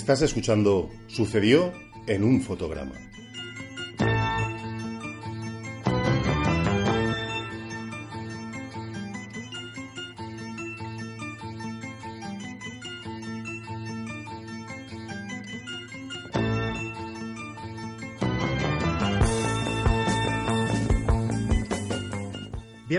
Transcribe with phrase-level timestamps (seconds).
[0.00, 1.74] Estás escuchando Sucedió
[2.06, 2.94] en un fotograma.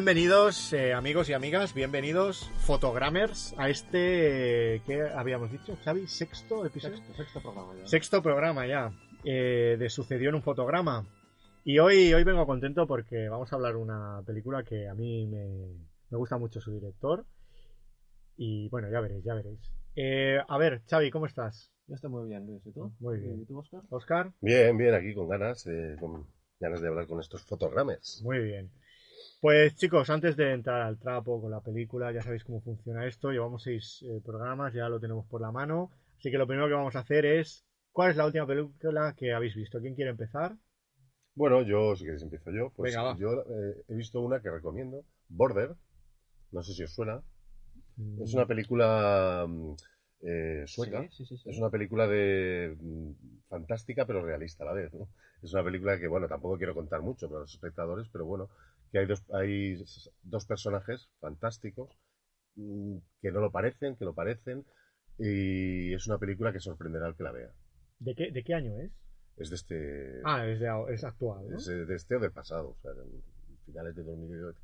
[0.01, 6.07] Bienvenidos, eh, amigos y amigas, bienvenidos, fotogrammers, a este, ¿qué habíamos dicho, Xavi?
[6.07, 6.97] ¿Sexto episodio?
[6.97, 7.85] Sexto, sexto programa ya.
[7.87, 8.91] Sexto programa ya,
[9.23, 11.05] eh, de Sucedió en un fotograma.
[11.63, 15.27] Y hoy, hoy vengo contento porque vamos a hablar de una película que a mí
[15.27, 15.67] me,
[16.09, 17.23] me gusta mucho su director.
[18.37, 19.59] Y bueno, ya veréis, ya veréis.
[19.95, 21.71] Eh, a ver, Xavi, ¿cómo estás?
[21.85, 22.65] Yo estoy muy bien, Luis.
[22.65, 22.91] ¿Y tú?
[22.99, 23.39] Muy bien.
[23.39, 23.81] ¿Y tú, Oscar?
[23.91, 26.25] Oscar, Bien, bien, aquí con ganas, eh, con
[26.59, 28.19] ganas de hablar con estos fotogrames.
[28.25, 28.71] muy bien.
[29.41, 33.29] Pues chicos, antes de entrar al trapo con la película, ya sabéis cómo funciona esto.
[33.31, 35.91] Llevamos seis eh, programas, ya lo tenemos por la mano.
[36.17, 39.33] Así que lo primero que vamos a hacer es, ¿cuál es la última película que
[39.33, 39.81] habéis visto?
[39.81, 40.55] ¿Quién quiere empezar?
[41.35, 43.17] Bueno, yo, si queréis empiezo yo, pues Venga, va.
[43.19, 45.75] yo eh, he visto una que recomiendo, Border,
[46.51, 47.21] no sé si os suena,
[47.97, 49.73] Mm, es una película mm,
[50.23, 51.49] eh, sueca, Sí, sí, sí, sí.
[51.49, 53.11] es una película de mm,
[53.49, 55.09] fantástica pero realista a la vez, ¿no?
[55.41, 58.49] Es una película que, bueno, tampoco quiero contar mucho para los espectadores, pero bueno,
[58.91, 59.83] que hay dos, hay
[60.23, 61.97] dos personajes fantásticos
[62.55, 64.65] mm, que no lo parecen, que lo parecen,
[65.17, 67.51] y es una película que sorprenderá al que la vea.
[67.99, 68.91] ¿De qué, ¿De qué año es?
[69.37, 70.21] Es de este...
[70.25, 71.57] Ah, es, de, es actual, ¿no?
[71.57, 73.03] Es de este o del pasado, o sea, de
[73.65, 74.59] finales de 2018,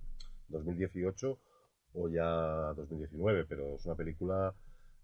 [0.49, 1.39] 2018
[1.93, 4.53] o ya 2019, pero es una película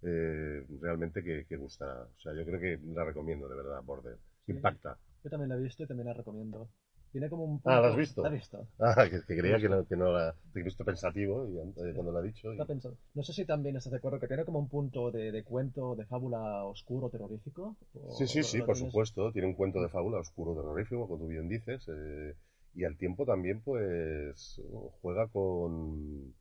[0.02, 2.08] eh, realmente que, que gusta.
[2.18, 4.18] O sea, yo creo que la recomiendo, de verdad, Border.
[4.46, 4.52] Sí.
[4.52, 4.98] Impacta.
[5.24, 6.70] Yo también la he visto y también la recomiendo.
[7.14, 7.62] Tiene como un...
[7.64, 8.24] Ah, ¿la has visto?
[8.24, 8.68] La he visto.
[8.80, 10.36] Ah, que, que creía que no, que no la...
[10.52, 12.50] Te he visto pensativo y, eh, cuando lo ha dicho.
[12.50, 12.98] y- Está pensando.
[13.14, 15.96] No sé si también estás de acuerdo que tiene como un punto de, de cuento,
[15.96, 17.78] de fábula oscuro, terrorífico.
[17.94, 19.32] o- Sí, sí, sí, por tienes- supuesto.
[19.32, 21.88] Tiene un cuento de fábula oscuro, terrorífico, como tú bien dices.
[21.88, 22.34] eh,
[22.76, 24.60] y al tiempo también, pues,
[25.02, 26.34] juega con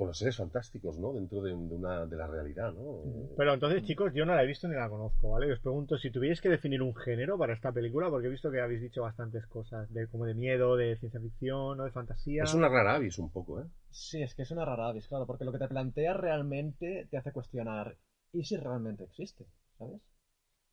[0.00, 1.12] con los seres fantásticos, ¿no?
[1.12, 3.02] Dentro de, de una, de la realidad, ¿no?
[3.36, 5.46] Pero entonces, chicos, yo no la he visto ni la conozco, ¿vale?
[5.46, 8.50] Y os pregunto si tuvierais que definir un género para esta película, porque he visto
[8.50, 12.44] que habéis dicho bastantes cosas, de como de miedo, de ciencia ficción o de fantasía.
[12.44, 13.64] Es una rara avis un poco, ¿eh?
[13.90, 17.18] Sí, es que es una rara avis, claro, porque lo que te plantea realmente te
[17.18, 17.98] hace cuestionar,
[18.32, 19.44] ¿y si realmente existe?
[19.76, 20.00] ¿Sabes?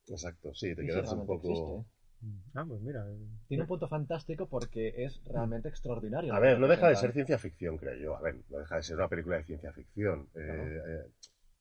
[0.06, 1.50] Exacto, sí, te ¿Y si quedas un poco...
[1.50, 1.97] existe?
[2.54, 3.06] Ah, pues mira.
[3.46, 6.34] Tiene un punto fantástico porque es realmente extraordinario.
[6.34, 8.16] A ver, no deja de ser ciencia ficción, creo yo.
[8.16, 10.28] A ver, no deja de ser una película de ciencia ficción.
[10.34, 10.62] Eh, Claro.
[11.04, 11.10] eh,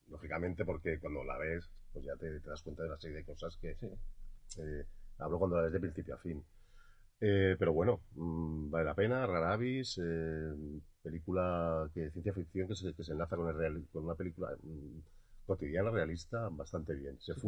[0.08, 3.24] lógicamente, porque cuando la ves, pues ya te, te das cuenta de una serie de
[3.26, 3.88] cosas que Sí.
[4.60, 4.86] eh,
[5.20, 6.44] hablo cuando la ves de principio a fin.
[7.20, 10.54] Eh, pero bueno, mm, vale la pena, rara avis, eh,
[11.02, 14.50] película que ciencia ficción que se, que se enlaza con, el real- con una película
[14.62, 15.00] mm,
[15.46, 17.20] cotidiana, realista, bastante bien.
[17.20, 17.42] Se Sí.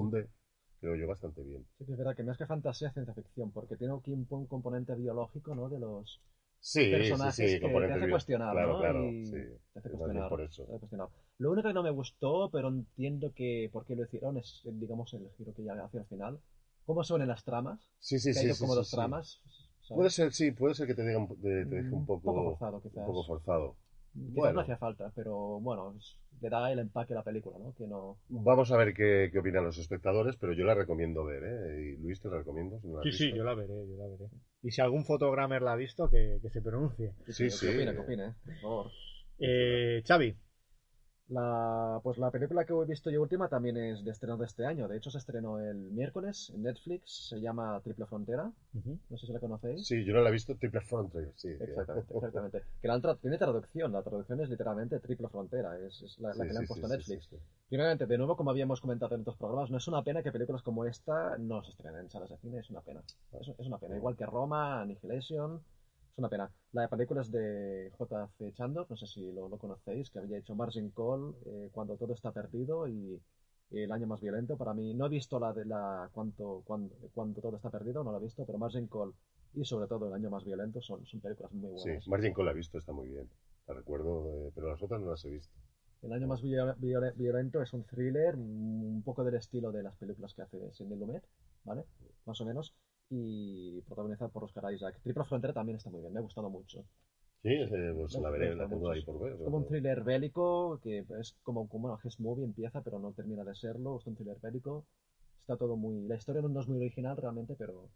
[0.79, 1.65] Creo yo, bastante bien.
[1.77, 4.45] Sí que es verdad que más que fantasía ciencia ficción, porque tiene aquí un, un
[4.47, 5.69] componente biológico, ¿no?
[5.69, 6.21] De los
[6.61, 8.79] Sí, personajes sí, sí, que te hace cuestionar, Claro, ¿no?
[8.79, 9.37] claro, Y sí.
[9.73, 10.65] te hace cuestionar, por eso.
[10.65, 11.09] te hace cuestionar.
[11.39, 15.13] Lo único que no me gustó, pero entiendo que por qué lo hicieron es, digamos,
[15.13, 16.39] el giro que ya hacia el final.
[16.85, 17.79] ¿Cómo son en las tramas?
[17.99, 18.47] Sí, sí, que hay sí.
[18.47, 18.91] dos- sí, como sí, dos sí.
[18.91, 19.41] tramas.
[19.87, 19.95] ¿sabes?
[19.95, 22.33] Puede ser, sí, puede ser que te, diga un- te, te deje un Un poco,
[22.33, 22.95] poco forzado, quizás.
[22.99, 23.77] un poco forzado.
[24.13, 24.53] Bueno.
[24.53, 25.95] no hacía falta, pero bueno,
[26.41, 27.73] le da el empaque a la película, ¿no?
[27.75, 28.17] Que no...
[28.29, 31.81] Vamos a ver qué, qué opinan los espectadores, pero yo la recomiendo ver, ¿eh?
[31.81, 32.79] Y Luis, te la recomiendo.
[32.79, 34.29] Si no la has Sí, sí, yo la veré, yo la veré.
[34.61, 37.13] Y si algún fotogrammer la ha visto, que, que se pronuncie.
[37.27, 37.67] Sí, sí.
[37.67, 38.91] opine, por favor.
[39.39, 40.35] Eh, Xavi,
[41.29, 44.65] La, pues la película que he visto yo última también es de estreno de este
[44.65, 44.87] año.
[44.87, 47.27] De hecho, se estrenó el miércoles en Netflix.
[47.29, 48.51] Se llama Triple Frontera.
[49.09, 49.85] No sé si la conocéis.
[49.87, 51.49] Sí, yo no la he visto, Triple Frontier, sí.
[51.49, 52.63] Exactamente, exactamente.
[52.81, 53.91] Que la han tra- tiene traducción.
[53.91, 55.77] La traducción es literalmente Triple Frontera.
[55.77, 57.25] Es, es la, la Sí, que le han puesto sí, a sí, Netflix.
[57.29, 57.43] sí, sí.
[57.69, 60.63] Finalmente, de nuevo, como habíamos comentado en otros programas, no es una pena que películas
[60.63, 62.57] como esta no se estrenen en salas de cine.
[62.59, 63.03] Es una pena.
[63.39, 63.95] Es, es una pena.
[63.95, 65.61] Igual que Roma, Annihilation.
[66.19, 66.51] Una pena.
[66.73, 68.53] La de películas de J.C.
[68.53, 72.13] Chandor, no sé si lo, lo conocéis, que había hecho Margin Call, eh, Cuando todo
[72.13, 73.19] está perdido y
[73.71, 77.41] El año más violento, para mí, no he visto la de la cuánto, cuánto, cuánto
[77.41, 79.13] todo está perdido, no la he visto, pero Margin Call
[79.53, 82.07] y sobre todo El año más violento son, son películas muy Sí, buenas.
[82.07, 83.29] Margin Call la he visto, está muy bien.
[83.67, 85.53] La recuerdo, eh, pero las otras no las he visto.
[86.01, 89.95] El año más viol- viol- violento es un thriller, un poco del estilo de las
[89.95, 91.23] películas que hace Sidney Lumet,
[91.63, 91.85] ¿vale?
[92.25, 92.73] Más o menos.
[93.09, 94.99] Y protagonizado por Oscar Isaac.
[95.03, 96.83] Triple Frontera también está muy bien, me ha gustado mucho.
[97.41, 99.33] Sí, eh, pues Me la veré, la tengo mucho, ahí por ver.
[99.33, 103.43] Es como un thriller bélico, que es como, como Hess movie, empieza pero no termina
[103.43, 103.97] de serlo.
[103.99, 104.85] Es un thriller bélico.
[105.41, 106.07] Está todo muy...
[106.07, 107.89] La historia no es muy original realmente, pero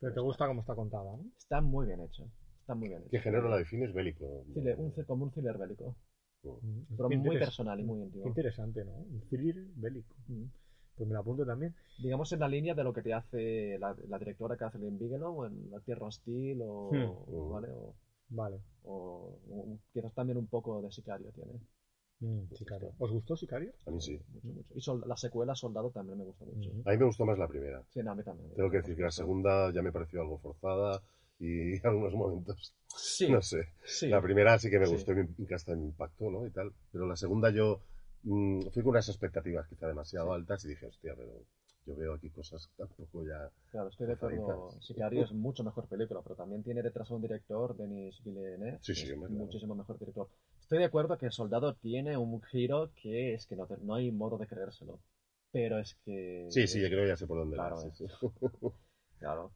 [0.00, 1.24] Pero te gusta cómo está contada, ¿no?
[1.38, 2.24] está muy bien hecha.
[2.60, 3.10] Está muy bien hecha.
[3.10, 3.94] ¿Qué género la defines?
[3.94, 4.44] Bélico.
[4.52, 5.94] Thriller- un, como un thriller bélico.
[6.42, 8.24] Mm, Pero muy personal y muy íntimo.
[8.24, 8.92] Qué interesante, ¿no?
[8.92, 10.14] Un thriller bélico.
[10.26, 10.44] Mm.
[10.98, 11.74] Pues me lo apunto también.
[11.98, 15.70] digamos en la línea de lo que te hace la, la directora Kathleen Bigelow en
[15.70, 17.34] La Tierra Hostil o, Hmm.
[17.34, 17.68] o- ¿vale?
[17.70, 17.94] o,
[18.30, 18.58] Vale.
[18.84, 21.52] o- o quizás también un poco de Sicario tiene
[22.20, 22.90] Mm, Sicario.
[22.98, 23.70] ¿Os gustó Sicario?
[23.86, 24.20] A mí sí.
[24.34, 26.82] mucho mucho y sol- la secuela Soldado también me gusta mucho Ujú.
[26.84, 27.80] A mí me gustó más la primera.
[27.90, 30.38] sí no, a mí también Tengo que decir que la segunda ya me pareció algo
[30.38, 31.00] forzada
[31.38, 33.68] y en algunos momentos, sí, no sé.
[33.84, 34.08] sí.
[34.08, 34.94] La primera sí que me Sí.
[34.94, 36.44] gustó y me- y que hasta me impactó, ¿no?
[36.44, 36.72] Y tal.
[36.90, 37.78] Pero la segunda yo
[38.24, 40.34] mm, fui con unas expectativas quizá demasiado Sí.
[40.34, 41.32] altas y dije, hostia, pero
[41.86, 43.50] yo veo aquí cosas tampoco ya...
[43.70, 44.70] claro estoy de acuerdo.
[44.80, 48.94] Sicario es mucho mejor película pero también tiene detrás a un director Denis Villeneuve Sí,
[48.94, 49.44] sí, es hombre, claro.
[49.44, 50.28] muchísimo mejor director
[50.60, 54.46] estoy de acuerdo que Soldado tiene un giro que es que no, hay modo de
[54.46, 55.00] creérselo
[55.50, 58.04] pero es que Sí, sí, yo creo que ya sé por dónde Claro, sí, sí.
[59.18, 59.50] Claro.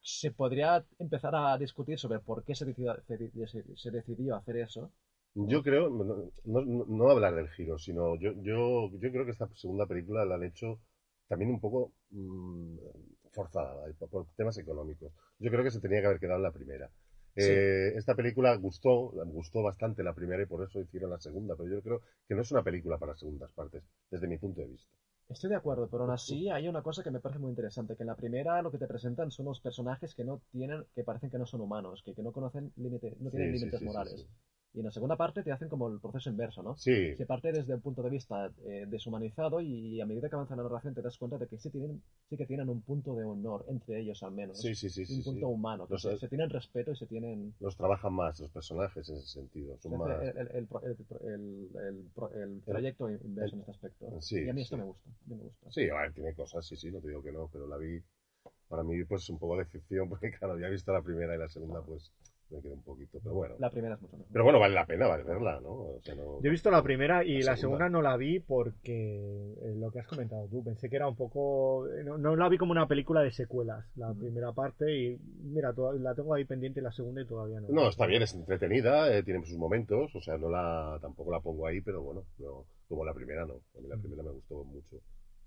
[0.00, 2.96] Se podría empezar a discutir sobre por qué se decidió,
[3.76, 4.92] se decidió hacer eso.
[5.46, 6.04] Yo creo, no,
[6.44, 10.24] no, no- no hablar del giro, sino yo, yo, yo creo que esta segunda película
[10.24, 10.80] la han hecho
[11.28, 12.76] también un poco mm,
[13.32, 13.94] forzada ¿vale?
[13.94, 15.12] por, temas económicos.
[15.38, 16.90] Yo creo que se tenía que haber quedado en la primera.
[17.36, 17.52] Sí.
[17.52, 21.68] Eh, esta película gustó, gustó bastante la primera y por eso hicieron la segunda, pero
[21.70, 24.90] yo creo que no es una película para segundas partes, desde mi punto de vista.
[25.30, 28.02] Estoy de acuerdo, pero aún así hay una cosa que me parece muy interesante, que
[28.02, 31.30] en la primera lo que te presentan son los personajes que no tienen, que parecen
[31.30, 34.26] que no son humanos, que, que no conocen límite, no tienen Sí, límites sí, morales.
[34.74, 36.80] Y en la segunda parte te hacen como el proceso inverso, ¿no?
[36.84, 40.56] Sí, Se parte desde un punto de vista eh, deshumanizado y a medida que avanza
[40.56, 43.24] la narración te das cuenta de que sí, tienen, sí que tienen un punto de
[43.24, 44.56] honor, entre ellos al menos.
[44.56, 45.24] sí, sí, sí, un sí, sí.
[45.24, 47.54] punto humano, que Los- se, se tienen respeto y se tienen...
[47.60, 50.10] Los trabajan más los personajes en ese sentido, son más...
[50.20, 54.06] el, el, pro- el, pro- el, el pro- el trayecto inverso en este aspecto.
[54.20, 55.08] Sí, y a mí esto me gusta.
[55.08, 55.70] A mí me gusta.
[55.70, 58.00] Sí, a ver, tiene cosas, sí, sí, no te digo que no, pero la vi,
[58.68, 61.38] para mí, pues un poco de ficción, porque claro, ya he visto la primera y
[61.38, 62.12] la segunda, pues
[62.50, 63.54] me quedé un poquito, pero bueno.
[63.58, 64.32] La primera es mucho mejor.
[64.32, 65.70] Pero bueno, vale la pena, vale verla, ¿no?
[65.70, 66.40] O sea, no...
[66.40, 67.88] Yo he visto la primera y La la segunda, segunda.
[67.88, 71.86] no la vi porque eh, lo que has comentado tú, pensé que era un poco...
[71.88, 75.72] eh, No, no la vi como una película de secuelas, la primera parte y mira,
[75.72, 77.68] toda- la tengo ahí pendiente la segunda y todavía no.
[77.68, 81.40] No, está bien, es entretenida, eh, tiene sus momentos, o sea, no la, tampoco la
[81.40, 84.64] pongo ahí, pero bueno, no, como la primera no, a mí la primera me gustó
[84.64, 84.96] mucho.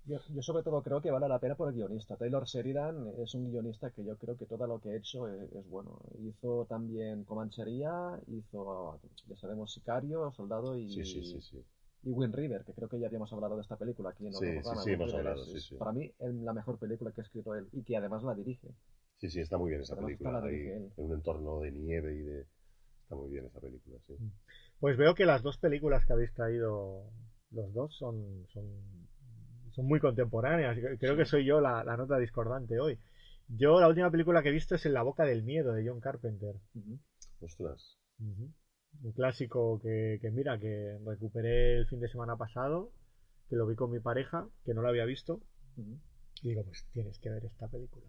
[0.04, 2.16] Yo, yo sobre todo creo que vale la pena por el guionista.
[2.16, 5.52] Taylor Sheridan es un guionista que yo creo que todo lo que ha hecho es,
[5.52, 6.00] es bueno.
[6.20, 11.64] Hizo también Comanchería, hizo, ya sabemos, Sicario, Soldado y, Sí, sí, sí, sí.
[12.04, 14.36] y Wind River, que creo que ya habíamos hablado de esta película aquí en Sí,
[14.36, 14.82] otro sí, programa.
[14.92, 15.76] hemos hablado, es- sí, es sí.
[15.78, 18.68] Para mí es la mejor película que ha escrito él y que además la dirige.
[19.16, 21.70] Sí, sí, está muy bien esa Además, película, está la ahí, en un entorno de
[21.72, 22.46] nieve y de...
[23.02, 24.14] Está muy bien esa película, sí.
[24.80, 27.04] Pues veo que las dos películas que habéis traído
[27.52, 28.64] los dos son, son,
[29.72, 30.78] son muy contemporáneas.
[30.98, 32.98] Creo que soy yo la, la nota discordante hoy.
[33.48, 36.00] Yo la última película que he visto es En la boca del miedo de John
[36.00, 36.56] Carpenter.
[37.40, 37.98] Ostras.
[38.18, 42.92] Un clásico que, que mira, que recuperé el fin de semana pasado,
[43.48, 45.40] que lo vi con mi pareja, que no lo había visto,
[46.42, 48.06] y digo, pues tienes que ver esta película.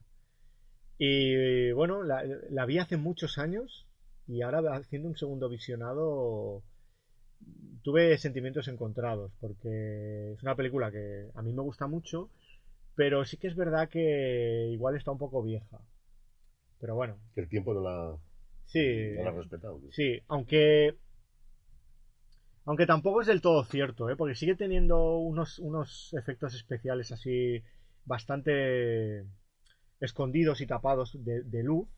[0.98, 3.88] Y bueno, la, la vi hace muchos años
[4.28, 6.64] y ahora haciendo un segundo visionado
[7.84, 12.30] tuve sentimientos encontrados porque es una película que a mí me gusta mucho,
[12.96, 15.80] pero sí que es verdad que igual está un poco vieja.
[16.80, 18.18] Pero bueno, que el tiempo no la,
[18.66, 19.14] sí.
[19.16, 19.80] no la ha respetado.
[19.80, 19.92] tío.
[19.92, 20.98] Sí, aunque.
[22.66, 24.16] Aunque tampoco es del todo cierto, ¿eh?
[24.16, 27.62] porque sigue teniendo unos, unos efectos especiales así
[28.06, 29.26] bastante
[30.00, 31.90] escondidos y tapados de, de luz.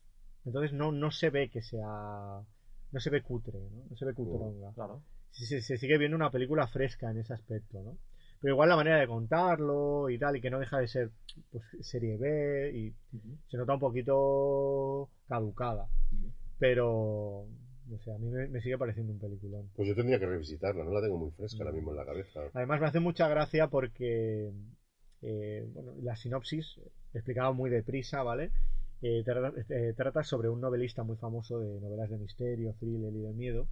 [0.44, 2.42] Entonces no, no se ve que sea.
[2.92, 3.86] No se ve cutre, ¿no?
[3.90, 4.72] No se ve cuteronga.
[4.74, 5.02] Claro.
[5.36, 7.98] Sí, Se, se sigue viendo una película fresca en ese aspecto, ¿no?
[8.42, 11.12] Pero igual la manera de contarlo y tal, y que no deja de ser
[11.52, 12.94] pues, serie B y
[13.50, 15.88] se nota un poquito caducada.
[16.60, 17.48] Pero,
[17.88, 19.70] no sé, a mí me, me sigue pareciendo un peliculón.
[19.76, 22.42] Pues yo tendría que revisitarla, no la tengo muy fresca ahora mismo en la cabeza.
[22.54, 24.52] Además me hace mucha gracia porque,
[25.22, 26.80] eh, bueno, la sinopsis,
[27.14, 28.52] explicado muy deprisa, ¿vale?
[29.02, 33.22] Eh, trata, eh, trata sobre un novelista muy famoso de novelas de misterio, thriller y
[33.22, 33.68] de miedo,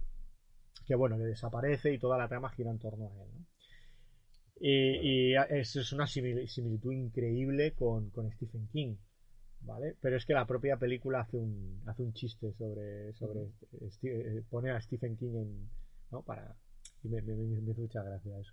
[0.86, 3.46] que bueno, que desaparece y toda la trama gira en torno a él, ¿no?
[4.60, 8.96] Y, y es, es una simil- similitud increíble con, con Stephen King,
[9.60, 9.96] ¿vale?
[10.00, 13.50] Pero es que la propia película hace un, hace un chiste sobre, sobre
[14.50, 15.70] pone a Stephen King en,
[16.10, 16.22] ¿no?
[16.22, 16.56] Para,
[17.02, 18.52] y me, me, me- me hace mucha gracia eso.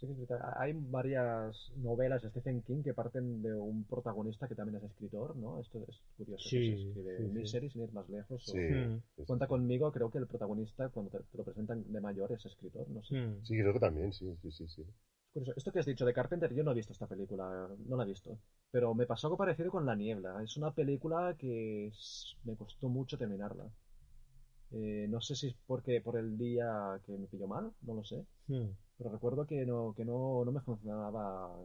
[0.00, 0.54] Sí que es verdad.
[0.56, 5.36] Hay varias novelas de Stephen King que parten de un protagonista que también es escritor,
[5.36, 5.60] ¿no?
[5.60, 6.44] Esto es curioso.
[6.48, 7.32] que Sí, se escribe sí, sí.
[7.34, 8.48] miniseries sin ir más lejos.
[8.48, 8.98] o- Sí, Mm.
[8.98, 9.24] sí, sí.
[9.26, 12.88] Cuenta conmigo, creo que el protagonista, cuando te, lo presentan de mayor, es escritor.
[12.88, 13.14] No sé.
[13.16, 13.44] Mm.
[13.44, 14.66] Sí, creo que también, sí, sí, sí.
[14.68, 14.84] sí.
[15.34, 15.52] Curioso.
[15.56, 18.06] Esto que has dicho de Carpenter, yo no he visto esta película, no la he
[18.06, 18.38] visto.
[18.70, 20.42] Pero me pasó algo parecido con La Niebla.
[20.42, 23.68] Es una película que es- me costó mucho terminarla.
[24.72, 28.04] Eh, no sé si es porque por el día que me pilló mal, no lo
[28.04, 28.24] sé.
[29.00, 31.56] Pero recuerdo que no, que no, no me funcionaba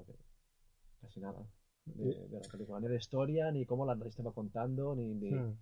[1.02, 1.44] casi nada
[1.86, 2.80] de, de la película.
[2.80, 5.14] Ni la historia, ni cómo la estaba contando, ni...
[5.14, 5.58] ni- Mm.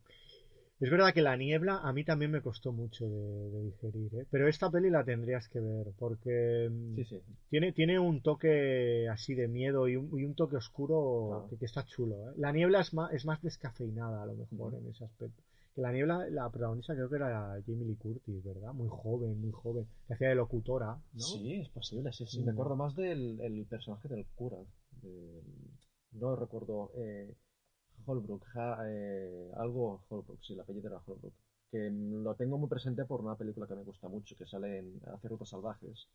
[0.80, 4.26] Es verdad que la niebla a mí también me costó mucho de, de digerir, ¿eh?
[4.30, 7.22] Pero esta peli la tendrías que ver porque mm, Sí, sí.
[7.50, 11.48] tiene, tiene un toque así de miedo y un, y un toque oscuro Claro.
[11.50, 12.16] que, que está chulo.
[12.32, 12.34] ¿eh?
[12.38, 15.42] La niebla es más, es más descafeinada a lo mejor en ese aspecto.
[15.76, 18.74] Que la niebla, la protagonista creo que era Jamie Lee Curtis, ¿verdad?
[18.74, 19.88] Muy joven, muy joven.
[20.08, 21.20] Que hacía de locutora, ¿no?
[21.20, 22.42] Sí, es posible, sí, sí.
[22.42, 22.46] Mm.
[22.46, 24.58] Me acuerdo más del el personaje del cura.
[25.02, 25.42] del-
[26.14, 26.92] no recuerdo.
[26.96, 27.34] Eh,
[28.06, 31.34] Holbrook, ja- eh, algo Holbrook, sí, el apellido era Holbrook.
[31.72, 35.02] Que lo tengo muy presente por una película que me gusta mucho, que sale en
[35.08, 36.08] Hace Rutas Salvajes,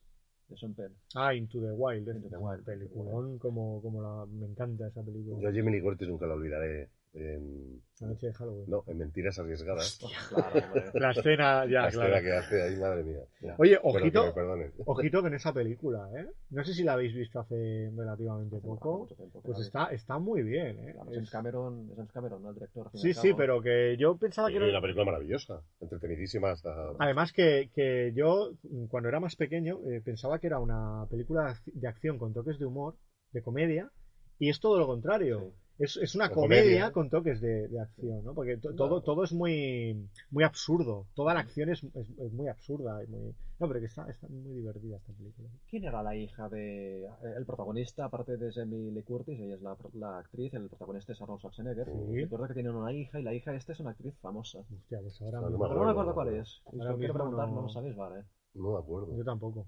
[0.49, 0.95] de Sean Penn.
[1.17, 2.07] Ah, Into the Wild.
[2.09, 5.41] Into the Wild, peliculón, como, como la, me encanta esa película.
[5.41, 6.91] Yo a Jimmy Lee Curtis nunca la olvidaré.
[7.15, 8.65] En, La noche de Halloween.
[8.69, 9.99] no, en Mentiras Arriesgadas.
[10.29, 10.61] Claro.
[10.95, 12.15] La escena, ya, la claro.
[12.17, 13.21] escena que hace ahí, madre mía.
[13.41, 13.55] Ya.
[13.59, 16.29] Oye, ojito, que ojito con esa película, ¿eh?
[16.51, 19.07] No sé si la habéis visto hace relativamente Hace poco.
[19.17, 20.93] tiempo Pues está, está muy bien, ¿eh?
[20.93, 22.49] Claro, James Es- Cameron, James Cameron, ¿no?
[22.51, 22.91] El director.
[22.95, 24.69] Sí, sí, pero que yo pensaba Sí, que era...
[24.69, 26.91] una película maravillosa, entretenidísima hasta...
[26.99, 28.53] Además que, que yo,
[28.91, 32.67] cuando era más pequeño, eh, pensaba que era una película de acción con toques de
[32.67, 32.97] humor,
[33.33, 33.91] de comedia,
[34.39, 35.53] y es todo lo contrario.
[35.79, 36.93] Es, es una comedia, comedia.
[36.93, 38.35] con toques de, de acción, ¿no?
[38.35, 41.07] Porque to- todo, todo es muy, muy absurdo.
[41.15, 43.03] Toda la acción es, es- es muy absurda.
[43.05, 43.33] Y muy...
[43.61, 45.49] No, pero que está, está muy divertida esta película.
[45.71, 47.05] ¿Quién era la hija de.
[47.05, 51.13] eh, El protagonista, aparte de Jamie Lee Curtis, ella es la, la actriz, el protagonista
[51.13, 51.87] es Arnold Schwarzenegger.
[51.87, 52.23] Sí.
[52.23, 54.59] Recuerdo que tienen una hija y la hija esta es una actriz famosa.
[54.61, 56.61] Hostia, pues ahora No, no mismo- me Pero no me acuerdo, cuál es.
[56.67, 58.25] Ahora Quiero preguntar, no- no lo sabéis, vale.
[58.55, 59.17] No me acuerdo.
[59.17, 59.67] Yo tampoco.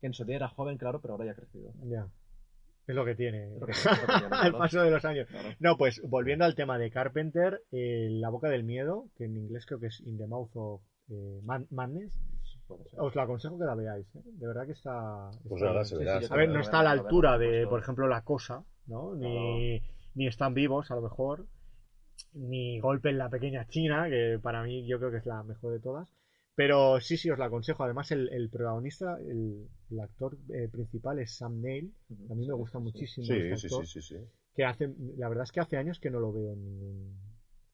[0.00, 1.72] Que en su día era joven, claro, pero ahora ya ha crecido.
[1.84, 2.08] Ya.
[2.86, 3.48] Es lo que tiene.
[3.58, 3.72] Lo que-
[4.08, 4.58] Al claro.
[4.58, 5.26] paso de los años.
[5.28, 5.48] Claro.
[5.58, 9.66] No, pues volviendo al tema de Carpenter, eh, La Boca del Miedo, que en inglés
[9.66, 12.12] creo que es In the Mouth of eh, Man- Madness,
[12.96, 14.06] os lo aconsejo que la veáis.
[14.16, 14.20] ¿eh?
[14.24, 15.30] De verdad que está.
[15.48, 16.16] Pues está se verá.
[16.16, 18.64] sí, yo se A ver, no está a la altura de, por ejemplo, La Cosa,
[18.86, 19.14] ¿no?
[19.14, 19.80] Ni,
[20.14, 21.46] ni Están Vivos, a lo mejor.
[22.32, 25.72] Ni Golpe en la Pequeña China, que para mí yo creo que es la mejor
[25.74, 26.08] de todas.
[26.56, 27.84] Pero sí, sí, os la aconsejo.
[27.84, 31.92] Además, el, el protagonista, el, el actor eh, principal es Sam Neill.
[32.30, 33.86] A mí me gusta muchísimo Sí, este sí, actor.
[33.86, 34.24] sí, sí, sí.
[34.54, 37.18] Que hace, la verdad es que hace años que no lo veo en, ningún-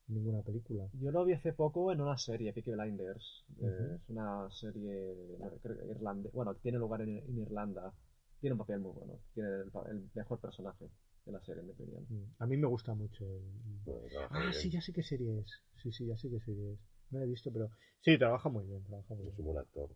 [0.09, 0.89] en ninguna película.
[1.01, 3.45] Yo lo vi hace poco en una serie, Peaky Blinders.
[3.61, 7.93] Es una serie no, creo que irlande- Bueno, tiene lugar en, en Irlanda.
[8.41, 9.21] Tiene un papel muy bueno.
[9.35, 10.87] Tiene el, pa- el mejor personaje
[11.25, 12.05] de la serie, en mi opinión.
[12.09, 13.25] Mm, A mí me gusta mucho.
[13.25, 13.43] el-
[13.85, 14.53] Bueno, Ah, bien.
[14.55, 15.63] sí, ya sé qué serie es.
[15.81, 16.81] Sí, sí, ya sé qué serie es.
[17.13, 19.39] No he visto, pero sí, trabaja muy bien, trabaja muy Es bien.
[19.39, 19.89] un buen actor.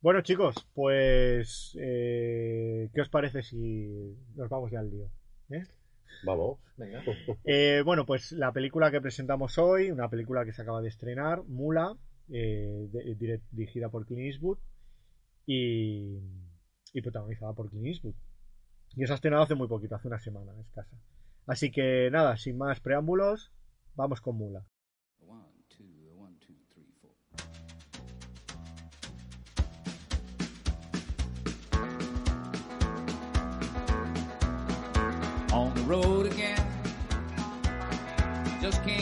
[0.00, 5.08] Bueno, chicos, pues eh, ¿qué os parece si nos vamos ya al lío?
[5.50, 5.62] ¿Eh?
[6.24, 6.58] Vamos.
[6.76, 7.02] Venga.
[7.44, 11.42] Eh, bueno, pues la película que presentamos hoy, una película que se acaba de estrenar,
[11.44, 11.96] Mula,
[12.32, 14.58] eh, de- dirigida por Clint Eastwood
[15.46, 16.18] y,
[16.92, 18.14] y protagonizada por Clint Eastwood.
[18.96, 20.96] Y se ha estrenado hace muy poquito, hace una semana escasa.
[21.46, 23.52] Así que nada, sin más preámbulos,
[23.94, 24.64] vamos con Mula.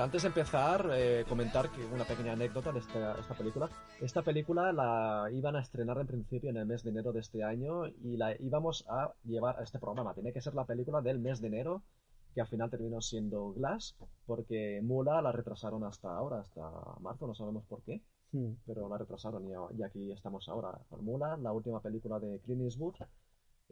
[0.00, 3.68] mira, antes de empezar, eh, comentar que una pequeña anécdota de esta, esta película.
[4.00, 7.44] Esta película la iban a estrenar en principio en el mes de enero de este
[7.44, 10.14] año y la íbamos a llevar a este programa.
[10.14, 11.82] Tiene que ser la película del mes de enero,
[12.34, 16.62] que al final terminó siendo Glass, porque Mula la retrasaron hasta ahora, hasta
[17.00, 18.00] marzo, no sabemos por qué.
[18.32, 18.54] Hmm.
[18.64, 20.78] pero la retrasaron y, y aquí estamos ahora.
[20.88, 22.94] Con Mulan, la última película de Clint Eastwood,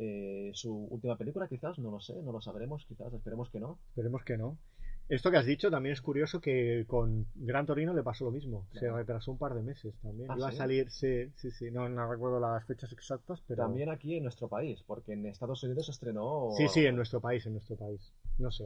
[0.00, 3.78] eh, su última película quizás, no lo sé, no lo sabremos, quizás, esperemos que no.
[3.88, 4.56] Esperemos que no.
[5.09, 8.69] Esto que has dicho también es curioso que con Gran Torino le pasó lo mismo.
[8.73, 10.31] Se retrasó un par de meses también.
[10.31, 11.71] ¿Ah, Iba a salir, sí, sí, sí.
[11.71, 13.62] No, no recuerdo las fechas exactas, pero.
[13.62, 16.50] También aquí en nuestro país, porque en Estados Unidos se estrenó...
[16.57, 18.12] Sí, sí, en nuestro país, en nuestro país.
[18.37, 18.65] No sé,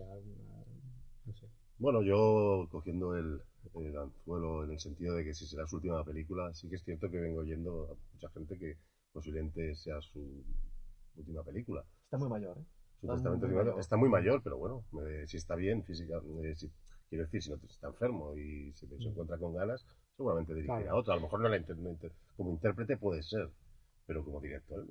[1.25, 1.47] no sé.
[1.79, 3.41] Bueno, yo cogiendo el,
[3.75, 6.85] el anzuelo en el sentido de que si será su última película, sí que es
[6.85, 8.79] cierto que vengo oyendo a mucha gente que
[9.13, 10.45] posiblemente sea su
[11.17, 11.85] última película.
[12.05, 12.65] Está muy mayor, ¿eh?
[13.03, 13.81] Supuestamente muy está, mayor.
[13.81, 16.71] está muy mayor, pero bueno, eh, si está bien física, eh, si-
[17.11, 19.85] quiero decir, si no está enfermo y si se encuentra con ganas,
[20.17, 20.99] seguramente dirigirá Claro.
[20.99, 21.15] otra.
[21.15, 21.77] A lo mejor no la inter-
[22.37, 23.49] como intérprete puede ser,
[24.07, 24.85] pero como director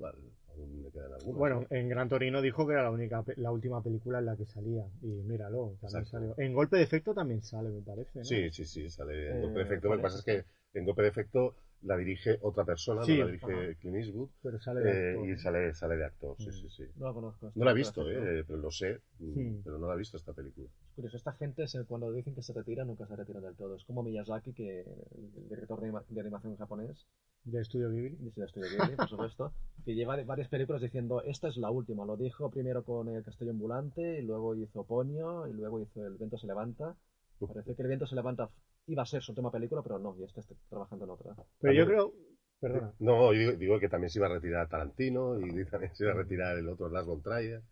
[0.48, 1.38] aún le quedan algunas.
[1.38, 1.66] Bueno, ¿no?
[1.76, 4.84] en Gran Torino dijo que era la única, la última película en la que salía.
[5.02, 6.34] Y míralo, también salió.
[6.38, 8.18] En Golpe de Efecto también sale, me parece.
[8.18, 8.24] ¿no?
[8.24, 9.86] Sí, sí, sí, sale en Eh, golpe de efecto.
[9.86, 13.12] Lo ¿cuál que pasa es que en golpe de efecto la dirige otra persona, Sí,
[13.18, 13.74] no la dirige ajá.
[13.80, 15.28] Clint Eastwood, Pero sale de eh, actor.
[15.28, 16.52] y sale, sale de actor, sí, Mm.
[16.52, 16.84] sí, sí.
[16.96, 17.52] No la conozco.
[17.54, 19.60] No la he visto, eh, pero lo sé, mm, Sí.
[19.64, 20.68] pero no la he visto esta película.
[20.88, 23.76] Es curioso, esta gente se- cuando dicen que se retira nunca se retira del todo.
[23.76, 27.06] Es como Miyazaki, que el director de, anima- de animación japonés,
[27.44, 28.16] De Estudio Ghibli.
[28.20, 29.52] dice de Estudio Ghibli, por supuesto,
[29.84, 32.04] que lleva varias películas diciendo esta es la última.
[32.06, 36.14] Lo dijo primero con El Castillo Ambulante, y luego hizo Ponyo, y luego hizo El
[36.18, 36.94] Viento se levanta.
[37.40, 38.48] Parece que El Viento se levanta
[38.86, 41.34] iba a ser su última película, pero no, ya está está trabajando en otra.
[41.60, 42.12] Pero yo creo.
[42.60, 42.92] Perdona.
[43.00, 46.16] No, yo digo, que también se iba a retirar Tarantino y también se iba a
[46.16, 47.62] retirar el otro Lars von Trier.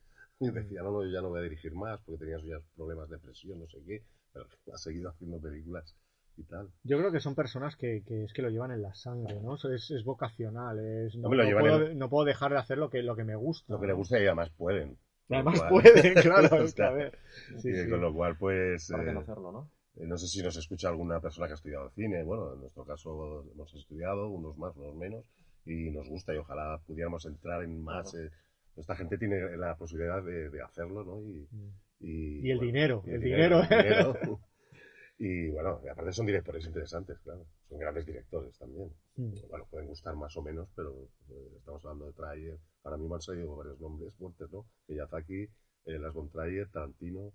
[0.41, 3.11] Y decía, no, no, yo ya no voy a dirigir más porque tenía ya problemas
[3.11, 4.03] de presión, no sé qué.
[4.33, 5.95] Pero ha seguido haciendo películas
[6.37, 6.71] y tal.
[6.83, 9.57] Yo creo que son personas que, que es que lo llevan en la sangre, ¿no?
[9.57, 10.79] Es, es vocacional.
[10.79, 13.15] Es, no, Hombre, lo no puedo, en- no puedo dejar de hacer lo que, lo
[13.15, 13.75] que me gusta.
[13.75, 13.99] Lo que le ¿no?
[13.99, 14.97] gusta y además pueden.
[15.29, 16.65] Y además pueden, claro.
[16.65, 17.19] Es que, a ver.
[17.59, 17.89] Sí, y sí.
[17.91, 19.71] Con lo cual, pues, ¿Para no eh, hacerlo, no?
[19.97, 22.23] Eh, no sé si nos escucha alguna persona que ha estudiado cine.
[22.23, 25.25] Bueno, en nuestro caso hemos estudiado, unos más, unos menos,
[25.65, 28.15] y nos gusta y ojalá pudiéramos entrar en más.
[28.15, 28.31] Eh,
[28.77, 31.21] esta gente tiene la posibilidad de, de hacerlo, ¿no?
[31.23, 31.49] Y,
[32.01, 33.63] y, Y el bueno, dinero, y el dinero.
[33.63, 34.15] el dinero.
[35.23, 37.45] Y bueno, y aparte son directores interesantes, claro.
[37.69, 38.91] Son grandes directores también.
[39.17, 39.35] Mm.
[39.51, 42.59] Bueno, pueden gustar más o menos, pero eh, estamos hablando de Trier.
[42.85, 44.65] Ahora mismo han salido varios nombres fuertes, ¿no?
[44.89, 47.35] Miyazaki, eh, Las Trier, Tarantino.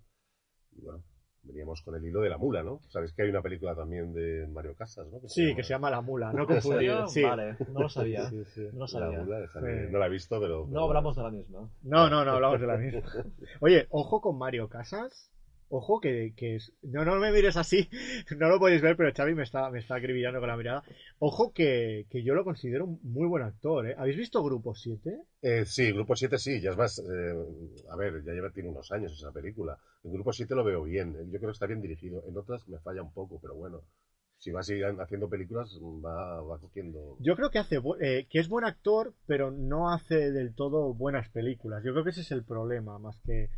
[0.71, 1.03] Y bueno,
[1.45, 2.79] veníamos con el hilo de la mula, ¿no?
[2.89, 5.19] Sabéis que hay una película también de Mario Casas, ¿no?
[5.27, 6.91] Sí, que se llama La Mula, no ¿En confundir.
[7.07, 7.23] Sí.
[7.23, 8.29] Vale, no lo sabía.
[8.29, 8.61] Sí, sí.
[8.73, 9.19] No lo La sabía.
[9.21, 9.91] mula, esa de- Sí.
[9.91, 10.65] no la he visto, pero...
[10.67, 11.69] No hablamos de la misma.
[11.83, 13.01] No, no, no hablamos de la misma.
[13.61, 15.31] Oye, ojo con Mario Casas.
[15.69, 16.73] Ojo que, que es.
[16.83, 17.89] No, no me mires así.
[18.37, 20.83] No lo podéis ver, pero Xavi me está, me está acribillando con la mirada.
[21.19, 23.95] Ojo que, que yo lo considero un muy buen actor, ¿eh?
[23.97, 25.17] ¿Habéis visto Grupo 7?
[25.41, 26.99] Eh, sí, Grupo 7 sí, ya es más.
[26.99, 27.33] eh,
[27.89, 29.77] a ver, ya lleva tiene unos años esa película.
[30.03, 32.23] En Grupo 7 lo veo bien, eh, yo creo que está bien dirigido.
[32.27, 33.81] En otras me falla un poco, pero bueno.
[34.37, 37.15] Si va a seguir haciendo películas, va, va cogiendo.
[37.19, 41.29] Yo creo que hace eh, que es buen actor, pero no hace del todo buenas
[41.29, 41.83] películas.
[41.83, 43.49] Yo creo que ese es el problema, más que.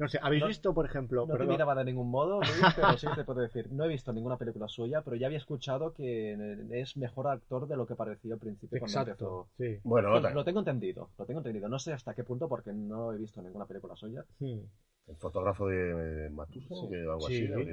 [0.00, 1.20] No sé, ¿habéis No- visto, por ejemplo?
[1.26, 3.70] No te perdón, miraba de ningún modo, Luis, pero sí que te puedo decir.
[3.70, 6.32] No he visto ninguna película suya, pero ya había escuchado que
[6.70, 9.78] es mejor actor de lo que parecía al principio cuando Exacto, sí.
[9.84, 11.68] Bueno, Lo tengo entendido, lo tengo entendido.
[11.68, 14.24] No sé hasta qué punto porque no he visto ninguna película suya.
[14.38, 14.60] Hmm.
[15.06, 16.88] el fotógrafo de eh, Matuso, Sí.
[16.88, 17.44] que algo Sí.
[17.52, 17.64] así,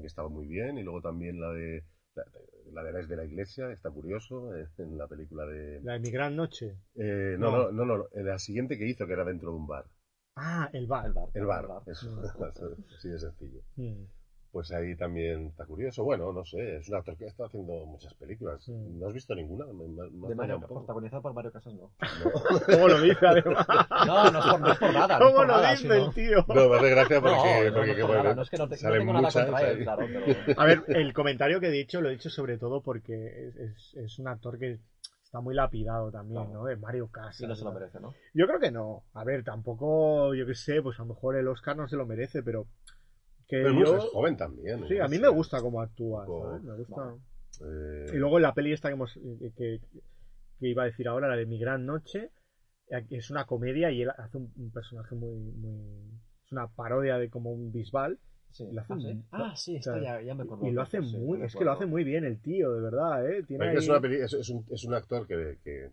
[0.00, 0.78] que, estaba muy bien.
[0.78, 1.84] Y luego también la de.
[2.14, 2.24] La,
[2.72, 5.80] la de las de la iglesia, está curioso, eh, en la película de...
[5.82, 6.76] La de Mi Gran Noche.
[6.94, 7.72] Eh, no, No.
[7.72, 9.84] no, no, la siguiente que hizo, que era dentro de un bar.
[10.36, 11.06] Ah, el bar.
[11.06, 11.28] El bar.
[11.34, 11.82] El bar, bar.
[11.86, 12.18] eso, Mm.
[12.98, 13.60] así de sencillo.
[13.76, 14.04] Hmm.
[14.50, 16.04] Pues ahí también está curioso.
[16.04, 18.68] Bueno, no sé, es un actor que está haciendo muchas películas.
[18.68, 19.00] Mm.
[19.00, 19.66] ¿No has visto ninguna?
[19.66, 21.90] Me- me- De Mario, protagonizado por Mario Casas, no.
[22.66, 23.66] ¿Cómo lo dice, además?
[24.06, 25.18] No, no es por, no es por nada.
[25.18, 26.44] no es ¿Cómo por lo nada, dice sino- el tío?
[26.48, 28.50] No, me hace gracia porque, No, no, porque no, qué por bueno, nada, no es
[28.50, 30.60] que no, te- no salen tengo nada muchas contra él, claro, pero...
[30.60, 33.94] A ver, el comentario que he dicho lo he dicho sobre todo porque es, es-
[33.96, 34.78] es un actor que
[35.34, 36.60] está muy lapidado también, Claro.
[36.60, 36.64] ¿no?
[36.66, 37.36] De Mario Casas.
[37.38, 38.14] Sí, no se lo merece, ¿no?
[38.34, 39.02] Yo creo que no.
[39.14, 42.06] A ver, tampoco, yo qué sé, pues a lo mejor el Oscar no se lo
[42.06, 42.68] merece, pero
[43.48, 43.96] que Pero es muy- yo...
[43.96, 44.86] es joven también.
[44.86, 45.22] Sí, a mí Sí.
[45.22, 46.62] me gusta cómo actúa, ¿sabes?
[46.62, 46.94] Me gusta.
[47.02, 47.18] Vale.
[47.62, 49.80] Eh, Y luego en la peli esta que, hemos, eh, que,
[50.60, 52.30] que iba a decir ahora, la de Mi Gran Noche,
[52.90, 56.12] eh, es una comedia y él hace un, un personaje muy, muy...
[56.44, 58.20] Es una parodia de como un bisbal
[58.54, 58.64] Sí.
[58.70, 60.66] Y lo hace ah, sí, muy- ah, sí, o sea, está, ya, ya me acuerdo.
[60.68, 61.42] y lo hace Sí, muy...
[61.42, 63.42] Es que lo hace muy bien el tío, de verdad, ¿eh?
[63.42, 65.88] Tiene es, una peli- es, es un, es un actor que, que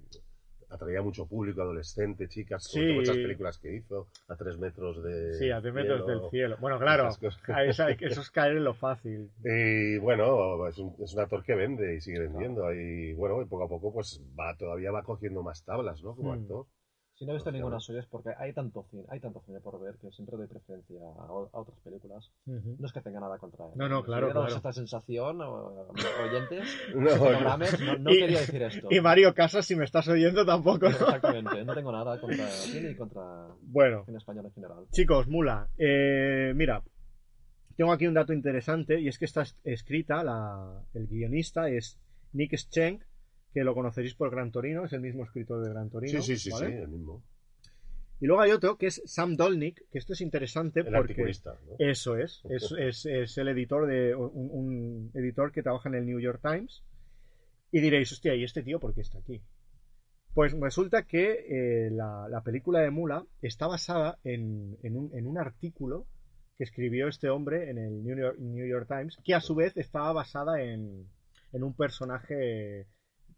[0.69, 2.93] atraía mucho público, adolescente, chicas, con Sí.
[2.93, 5.33] muchas películas que hizo, a tres metros de.
[5.39, 6.57] Sí, a tres metros cielo, del cielo.
[6.61, 7.09] Bueno, claro,
[7.47, 9.31] a esa- eso es caer en lo fácil.
[9.43, 12.71] Y bueno, es un, es un actor que vende y sigue vendiendo.
[12.73, 16.15] Y bueno, y poco a poco, pues va todavía va cogiendo más tablas, ¿no?
[16.15, 16.41] Como Hmm.
[16.43, 16.65] actor.
[17.21, 19.59] Si no he visto Pues, ninguna suya es porque hay tanto cine, hay tanto cine
[19.59, 22.31] por ver que siempre doy preferencia a, otras películas.
[22.47, 23.73] No es que tenga nada contra él.
[23.75, 28.87] No, no, claro, esta sensación, o, oyentes, No, no, no Y- quería decir esto.
[28.89, 30.85] Y Mario Casas, si me estás oyendo, tampoco.
[30.85, 30.89] ¿no?
[30.89, 34.85] Exactamente, no tengo nada contra cine y contra Bueno, cine español en general.
[34.91, 36.81] chicos, Mula, eh, mira,
[37.77, 41.99] tengo aquí un dato interesante y es que está es- escrita, la, el guionista es
[42.33, 43.03] Nick Schenk,
[43.53, 46.21] que lo conoceréis por Gran Torino, es el mismo escritor de Gran Torino.
[46.21, 46.67] Sí, sí, sí, ¿vale?
[46.67, 47.23] sí, el mismo.
[48.19, 51.15] Y luego hay otro que es Sam Dolnick, que esto es interesante El porque...
[51.79, 56.05] Eso es, es, es- es el editor de un, un editor que trabaja en el
[56.05, 56.83] New York Times.
[57.71, 59.41] Y diréis, hostia, ¿y este tío por qué está aquí?
[60.33, 65.25] Pues resulta que eh, la, la película de Mula está basada en, en un, en
[65.27, 66.05] un artículo
[66.57, 69.75] que escribió este hombre en el New York, New York Times, que a su vez
[69.77, 71.07] estaba basada en,
[71.53, 72.85] en un personaje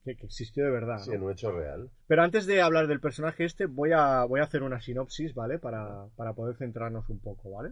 [0.03, 0.99] que, que existió de verdad.
[0.99, 1.15] Sí, ¿no?
[1.15, 1.89] en un hecho real.
[2.07, 5.59] Pero antes de hablar del personaje este, voy a, voy a hacer una sinopsis, ¿vale?
[5.59, 7.71] Para, para poder centrarnos un poco, ¿vale?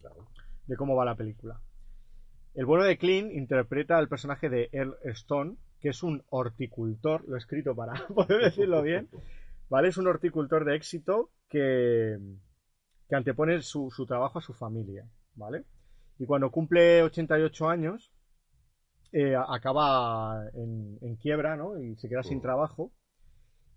[0.00, 0.26] Claro.
[0.66, 1.60] de cómo va la película.
[2.54, 7.36] El bueno de Clint interpreta al personaje de Earl Stone, que es un horticultor, lo
[7.36, 9.08] he escrito para poder decirlo bien,
[9.68, 9.88] ¿vale?
[9.88, 12.18] Es un horticultor de éxito que,
[13.08, 15.64] que antepone su, su trabajo a su familia, ¿vale?
[16.18, 18.10] Y cuando cumple 88 años,
[19.12, 21.78] eh, acaba en, en quiebra, ¿no?
[21.78, 22.92] Y se queda sin trabajo.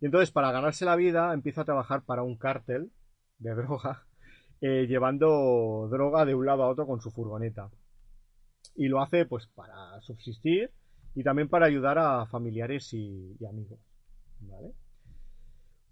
[0.01, 2.91] Y entonces, para ganarse la vida, empieza a trabajar para un cártel
[3.37, 4.03] de droga,
[4.61, 7.69] eh, llevando droga de un lado a otro con su furgoneta.
[8.75, 10.71] Y lo hace, pues, para subsistir
[11.15, 13.79] y también para ayudar a familiares y, y amigos,
[14.41, 14.73] ¿vale?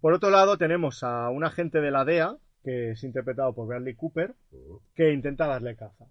[0.00, 3.94] Por otro lado, tenemos a un agente de la DEA, que es interpretado por Bradley
[3.94, 4.34] Cooper,
[4.94, 6.06] que intenta darle caza.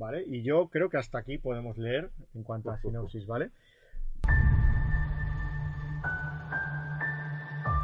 [0.00, 0.24] ¿Vale?
[0.26, 3.50] Y yo creo que hasta aquí podemos leer en cuanto a sinopsis, ¿vale?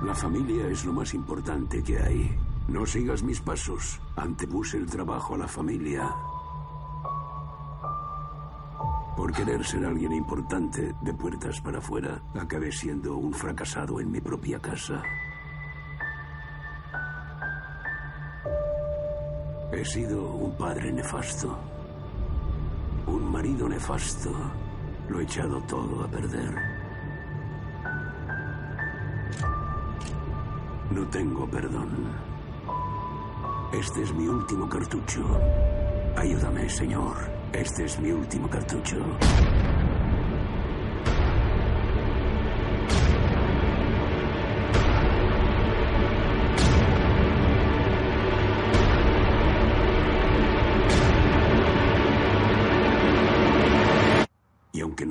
[0.03, 2.35] La familia es lo más importante que hay.
[2.69, 4.01] No sigas mis pasos.
[4.17, 6.09] Antepuse el trabajo a la familia.
[9.15, 14.23] Por querer ser alguien importante de puertas para afuera, acabé siendo un fracasado en mi
[14.23, 15.03] propia casa.
[19.71, 21.76] He sido un padre nefasto.
[23.07, 24.31] Un marido nefasto.
[25.09, 26.55] Lo he echado todo a perder.
[30.91, 31.91] No tengo perdón.
[33.73, 35.23] Este es mi último cartucho.
[36.17, 37.17] Ayúdame, señor.
[37.53, 38.97] Este es mi último cartucho.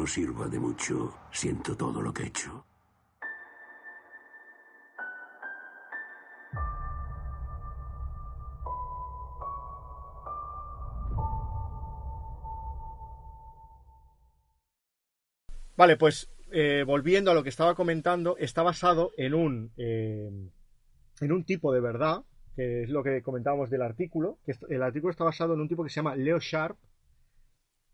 [0.08, 2.66] Sirva de mucho, siento todo lo que he hecho.
[15.78, 20.30] Vale, pues eh, volviendo a lo que estaba comentando, está basado en un, eh,
[21.20, 22.24] en un tipo de verdad,
[22.56, 25.84] que es lo que comentábamos del artículo, que el artículo está basado en un tipo
[25.84, 26.78] que se llama Leo Sharp,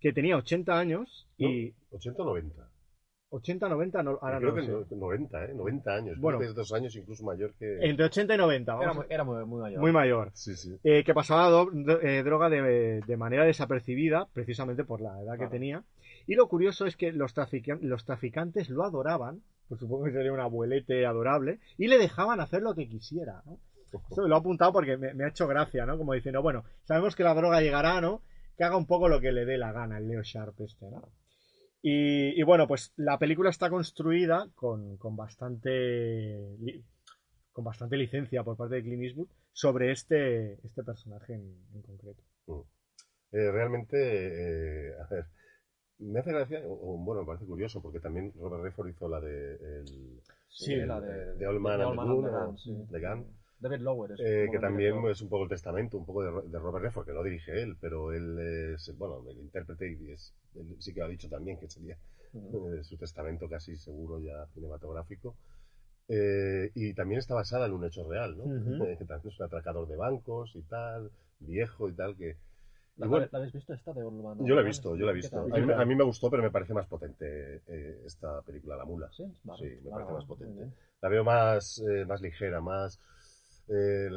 [0.01, 1.73] que tenía 80 años y...
[1.91, 2.67] 80 o 90.
[3.33, 4.95] 80, 90, no, ahora no creo lo que sé.
[4.95, 5.53] no- 90, ¿eh?
[5.53, 6.19] 90 años.
[6.19, 6.39] Bueno.
[6.39, 7.77] Que dos años incluso mayor que...
[7.81, 9.79] Entre 80 y 90, vamos Era, muy, era muy, muy mayor.
[9.79, 10.31] muy mayor.
[10.33, 10.77] Sí, sí.
[10.83, 11.65] eh, que pasaba
[12.01, 15.51] eh, droga de, de manera desapercibida, precisamente por la edad que Claro.
[15.51, 15.83] tenía.
[16.27, 20.33] Y lo curioso es que los, trafican- los traficantes lo adoraban, por supongo que sería
[20.33, 23.43] un abuelete adorable, y le dejaban hacer lo que quisiera.
[23.45, 23.57] ¿no?
[24.09, 25.97] Esto me lo he apuntado porque me, me ha hecho gracia, ¿no?
[25.97, 28.21] Como diciendo, bueno, sabemos que la droga llegará, ¿no?
[28.61, 31.01] Que haga un poco lo que le dé la gana el Leo Sharp este, ¿no?
[31.81, 36.37] Y, y bueno, pues la película está construida con, con bastante
[37.53, 42.21] con bastante licencia por parte de Clint Eastwood sobre este, este personaje en, en concreto.
[43.31, 45.25] Eh, realmente, eh, a ver,
[45.97, 49.19] me hace gracia, o, o, bueno, me parece curioso, porque también Robert Redford hizo la
[49.21, 49.53] de...
[49.55, 52.77] El, Sí, el- la de, de All Man de and Man the Gun, sí.
[53.61, 54.11] David Lower.
[54.11, 55.11] Es Eh, que también director.
[55.11, 57.61] es un poco el testamento, un poco de, Ro- de Robert Redford, que no dirige
[57.61, 58.37] él, pero él
[58.75, 61.97] es, bueno, el intérprete y es, él sí que lo ha dicho también, que sería
[62.33, 65.35] eh, su testamento casi seguro ya cinematográfico.
[66.07, 68.43] Eh, y también está basada en un hecho real, ¿no?
[68.97, 72.35] Que también es un atracador de bancos y tal, viejo y tal, que...
[72.97, 75.15] ¿La, bueno, ¿La habéis visto esta de and yo la he visto, yo la he
[75.15, 75.39] ¿Qué visto.
[75.39, 78.75] A mí, me- a mí me gustó, pero me parece más potente eh, esta película,
[78.75, 79.09] La Mula.
[79.11, 79.23] ¿Sí?
[79.43, 80.67] Vale, Sí, me vale, parece más potente.
[81.01, 82.99] La veo más, eh, más ligera, más...
[83.73, 84.09] eh,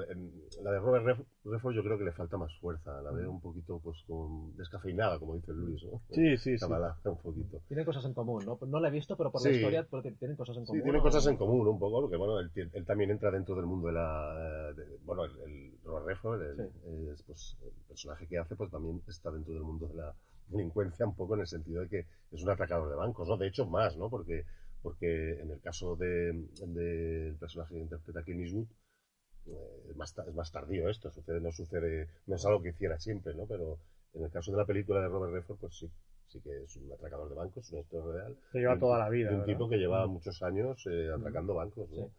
[0.62, 3.00] la de Robert Redford yo creo que le falta más fuerza.
[3.02, 6.02] La veo un poquito pues con descafeinada, como dice Luis, ¿no?
[6.10, 6.58] Sí, sí, sí.
[6.58, 7.60] Chavalada, un poquito.
[7.68, 8.58] Tienen cosas en común, ¿no?
[8.66, 9.48] No la he visto, pero por Sí.
[9.50, 9.86] la historia
[10.18, 10.82] tienen cosas en Sí, común.
[10.82, 11.04] tiene ¿no?
[11.04, 13.92] cosas en común un poco, porque bueno, él, él también entra dentro del mundo de
[13.94, 14.72] la...
[14.76, 17.10] de- bueno, el, el Robert Redford, el- Sí.
[17.12, 20.14] es, pues, el personaje que hace, pues también está dentro del mundo de la
[20.48, 23.36] delincuencia un poco en el sentido de que es un atracador de bancos, ¿no?
[23.36, 24.10] De hecho, más, ¿no?
[24.10, 24.44] Porque,
[24.82, 26.32] porque en el caso de-
[26.66, 28.83] del personaje que interpreta Clint Eastwood, eh,
[29.90, 33.34] es, más, es más tardío esto, sucede, no sucede, no es algo que hiciera siempre,
[33.34, 33.46] ¿no?
[33.46, 33.78] Pero
[34.14, 35.90] en el caso de la película de Robert Redford, pues sí,
[36.28, 38.36] sí que es un atracador de bancos, es una historia real.
[38.52, 39.28] Se lleva Un- toda la vida.
[39.30, 39.54] de un ¿verdad?
[39.54, 41.88] tipo que lleva muchos años eh, atracando bancos.
[41.90, 42.06] ¿no?
[42.06, 42.12] Sí.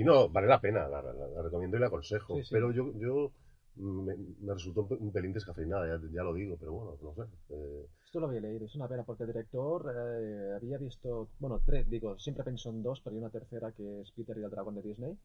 [0.00, 2.36] Y no, vale la pena, la, la- la recomiendo y la aconsejo.
[2.36, 2.48] Sí, sí.
[2.52, 3.32] Pero yo, yo
[3.76, 7.22] mm, me, me resultó un pelín descafeinada, ya, ya lo digo, pero bueno, no sé.
[7.50, 11.60] eh, Esto lo había leído, es una pena porque el director eh, había visto, bueno,
[11.66, 14.50] tres, digo, siempre pensó en dos, pero hay una tercera que es Peter y el
[14.50, 15.16] dragón de Disney,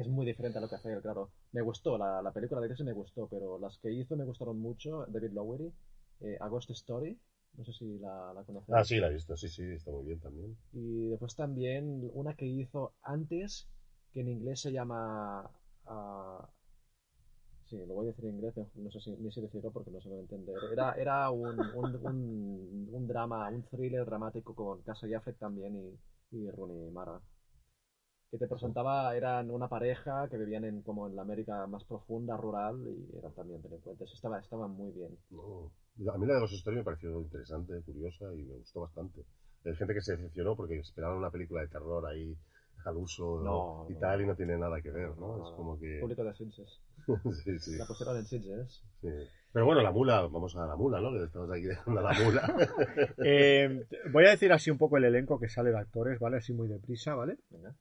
[0.00, 1.28] que es muy diferente a lo que hace él, claro.
[1.52, 4.58] Me gustó, la, la película de Disney me gustó, pero las que hizo me gustaron
[4.58, 5.72] mucho, David Lowery,
[6.20, 7.18] eh, A Ghost Story,
[7.56, 8.76] no sé si la, la conocéis.
[8.76, 10.56] Ah, sí, la he visto, sí, sí, está muy bien también.
[10.72, 13.68] Y después también una que hizo antes,
[14.12, 15.50] que en inglés se llama...
[15.86, 16.48] ah,
[17.68, 20.00] sí, lo voy a decir en inglés, no sé si, ni si decirlo porque no
[20.00, 20.56] se me va a entender.
[20.72, 26.36] Era, era un, un, un, un drama, un thriller dramático con Casey Affleck también y,
[26.36, 27.20] y Rooney Mara.
[28.30, 32.36] Que te presentaba, eran una pareja que vivían en como en la América más profunda,
[32.36, 34.12] rural, y eran también delincuentes.
[34.12, 35.18] Estaba, estaban muy bien.
[35.30, 35.72] No,
[36.12, 39.24] a mí la de los Story me pareció interesante, curiosa y me gustó bastante.
[39.64, 42.36] Hay gente que se decepcionó porque esperaban una película de terror ahí
[42.84, 43.98] al uso No, y no.
[43.98, 45.36] tal y no tiene nada que ver, ¿no?
[45.36, 45.98] Es como que...
[46.00, 46.80] Público de Sitges.
[47.44, 48.82] sí, sí, La pusieron en Sitges.
[49.00, 49.08] sí.
[49.52, 51.10] Pero bueno, la mula, vamos a la mula, ¿no?
[51.10, 52.54] Que estamos aquí dejando a la mula.
[53.24, 56.36] Eh, voy a decir así un poco el elenco que sale de actores, ¿vale?
[56.36, 57.36] Así muy deprisa, ¿vale?
[57.50, 57.74] Venga.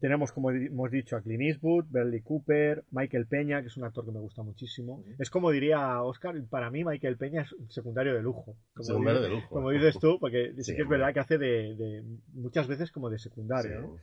[0.00, 4.04] Tenemos, como hemos dicho, a Clint Eastwood, Bradley Cooper, Michael Peña, que es un actor
[4.04, 5.02] que me gusta muchísimo.
[5.18, 8.56] Es como diría Oscar, para mí Michael Peña es un secundario de lujo.
[8.74, 9.48] Como Secundario di- de lujo.
[9.48, 12.02] Como dices tú, porque sí, Sí, que es verdad que hace de, de-
[12.32, 13.80] muchas veces como de Sí, secundario.
[13.80, 13.96] ¿no?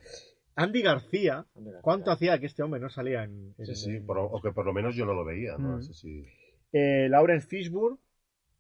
[0.55, 1.45] Andy García.
[1.81, 3.53] ¿cuánto hacía que este hombre no salía en...
[3.57, 5.77] en- sí, sí, por- o que por lo menos yo no lo veía, ¿no?
[5.77, 5.81] Mm.
[5.83, 6.25] Sí, sí.
[6.73, 7.97] Eh, Lawrence Fishburne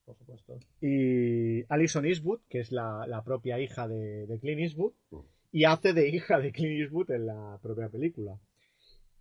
[0.05, 0.57] Por supuesto.
[0.81, 5.19] y Alison Eastwood, que es la, la propia hija de, de Clint Eastwood, Mm.
[5.51, 8.37] Y hace de hija de Clint Eastwood en la propia película.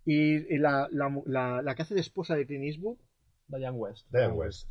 [0.05, 2.97] Y, y la, la la- la que hace de esposa de Clint Eastwood,
[3.47, 4.07] Diane West.
[4.11, 4.67] Diane West.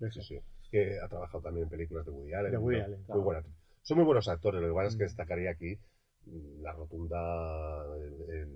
[0.00, 0.40] eso, Sí, sí.
[0.70, 2.52] Que ha trabajado también en películas de Woody Allen.
[2.52, 2.84] De Woody ¿no?
[2.84, 3.42] Allen, Muy buena.
[3.82, 5.08] Son muy buenos actores, lo que pasa es que Mm.
[5.08, 5.78] destacaría aquí
[6.26, 7.16] mm, la rotunda
[7.96, 8.46] eh,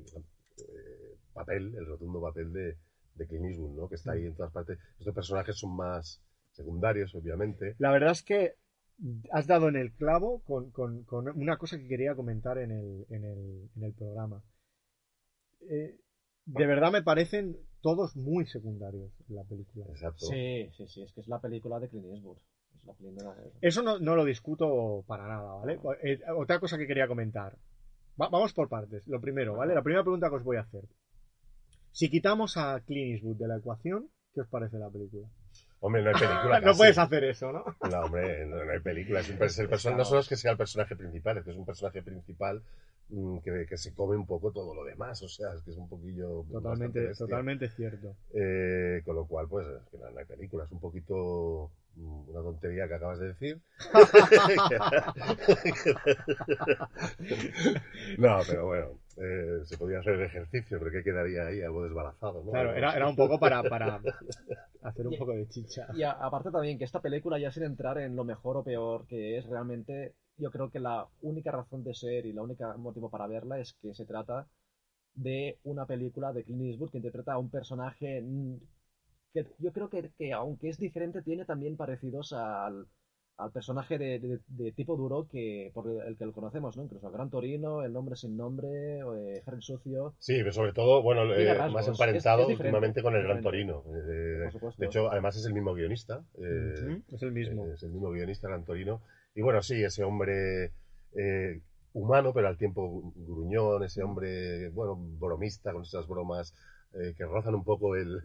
[0.59, 2.77] eh, papel, el rotundo papel de,
[3.15, 3.89] de Clint Eastwood, ¿no?
[3.89, 4.15] Que está Mm.
[4.15, 4.79] ahí en todas partes.
[4.99, 6.21] Estos personajes son más
[6.53, 7.75] secundarios, obviamente.
[7.79, 8.57] La verdad es que
[9.33, 13.07] has dado en el clavo con, con- con una cosa que quería comentar en el,
[13.11, 14.43] en el, en el programa.
[15.69, 15.99] Eh,
[16.45, 19.87] de verdad me parecen todos muy secundarios en la película.
[19.89, 20.27] Exacto.
[20.27, 22.39] Sí, sí, sí, es que es la película de Clint Eastwood.
[22.77, 23.53] Es la película de...
[23.61, 25.79] Eso no, no lo discuto para nada, ¿vale?
[26.03, 27.57] Eh, otra cosa que quería comentar.
[28.21, 29.07] Va- vamos por partes.
[29.09, 29.75] Lo primero, ¿vale?
[29.75, 30.85] La primera pregunta que os voy a hacer.
[31.93, 35.29] Si quitamos a Clint Eastwood de la ecuación, ¿qué os parece la película?
[35.85, 36.61] Hombre, no hay película.
[36.61, 36.79] no casi.
[36.79, 37.65] puedes hacer eso, ¿no?
[37.91, 39.19] No, hombre, no, no hay película.
[39.21, 41.57] Es un el person- No solo es que sea el personaje principal, es que es
[41.57, 42.63] un personaje principal
[43.09, 45.21] mm, que, que se come un poco todo lo demás.
[45.23, 46.45] O sea, es que es un poquillo.
[46.53, 48.15] Totalmente, totalmente cierto.
[48.33, 50.65] Eh, con lo cual, pues, es que no, no hay película.
[50.65, 53.61] Es un poquito mm, una tontería que acabas de decir.
[58.19, 62.43] no, pero bueno, eh, se podía hacer el ejercicio, pero que quedaría ahí algo desbalazado,
[62.45, 62.53] ¿no?
[62.53, 64.01] Claro, era, era un poco para, para
[64.83, 65.89] hacer un poco de chicha.
[65.93, 69.07] Y a- aparte también que esta película, ya sin entrar en lo mejor o peor
[69.07, 73.11] que es realmente, yo creo que la única razón de ser y la única motivo
[73.11, 74.47] para verla es que se trata
[75.15, 78.23] de una película de Clint Eastwood que interpreta a un personaje
[79.33, 82.87] que yo creo que, que aunque es diferente tiene también parecidos al,
[83.39, 86.85] al personaje de, de- de tipo duro que por el que lo conocemos, ¿no?
[86.85, 90.15] Incluso Gran Torino, El Nombre Sin Nombre, o, eh, Harry Sucio.
[90.19, 93.43] Sí, pero sobre todo, bueno, eh, rasgos, más emparentado es últimamente con el Gran.
[93.43, 93.83] Torino.
[93.89, 94.81] Eh, Por supuesto.
[94.81, 96.23] de hecho, además es el mismo guionista.
[96.39, 97.67] eh, Es el mismo.
[97.67, 99.01] Es el mismo guionista, Gran Torino.
[99.35, 100.73] Y bueno, sí, ese hombre
[101.17, 101.61] eh,
[101.95, 106.55] humano, pero al tiempo gruñón, ese hombre, bueno, bromista, con esas bromas
[106.95, 108.21] eh, que rozan un poco el,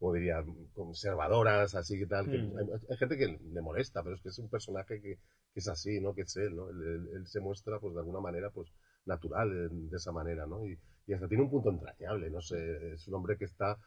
[0.00, 0.42] como diría,
[0.74, 2.28] conservadoras, así que tal.
[2.30, 2.58] que Mm.
[2.58, 5.16] hay, hay gente que le molesta, pero es que es un personaje que,
[5.52, 6.14] que es así, ¿no?
[6.14, 6.68] Que es él, ¿no?
[6.70, 8.68] Él, él- él se muestra, pues, de alguna manera, pues,
[9.06, 9.48] natural
[9.90, 10.66] de esa manera, ¿no?
[10.66, 13.78] Y, y hasta tiene un punto entrañable, no sé, es un hombre que está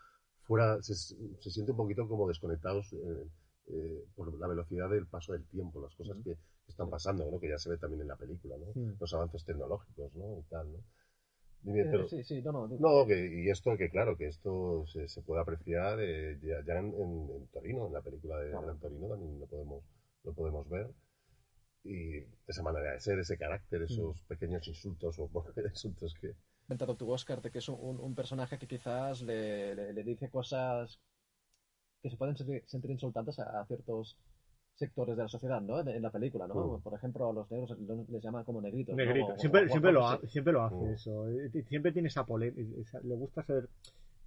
[0.43, 3.27] fuera, se, se siente un poquito como desconectados eh,
[3.67, 7.39] eh, por la velocidad del paso del tiempo, las cosas que, que están pasando, ¿no?
[7.39, 8.67] Que ya se ve también en la película, ¿no?
[8.79, 8.97] Mm.
[8.99, 10.37] Los avances tecnológicos, ¿no?
[10.39, 10.79] Y tal, ¿no?
[11.63, 12.67] Dime, pero- Eh, sí, sí, no, no.
[12.67, 16.79] No, que, y esto, que claro, que esto se, se puede apreciar eh, ya, ya
[16.79, 18.65] en, en- en Torino, en la película de Claro.
[18.65, 19.83] Gran Torino también lo podemos,
[20.23, 20.89] lo podemos ver.
[21.85, 26.33] Y esa manera de ser, ese carácter, esos pequeños insultos o bueno, insultos que...
[26.67, 30.29] comentado tú, Oscar, de que es un, un personaje que quizás le, le- le dice
[30.29, 30.99] cosas
[32.01, 34.17] que se pueden sentir, sentir insultantes a, a ciertos
[34.75, 35.79] sectores de la sociedad, ¿no?
[35.79, 36.55] En, en la película, ¿no?
[36.77, 36.81] Mm.
[36.81, 37.77] Por ejemplo, a los negros
[38.09, 38.95] les llaman como negritos.
[38.95, 39.03] ¿no?
[39.03, 39.33] Negrito.
[39.33, 40.93] O- Siempre, o- siempre, o- lo, ha- siempre lo hace Mm.
[40.93, 41.25] eso.
[41.67, 42.99] Siempre tiene esa polémica.
[43.03, 43.69] Le gusta ser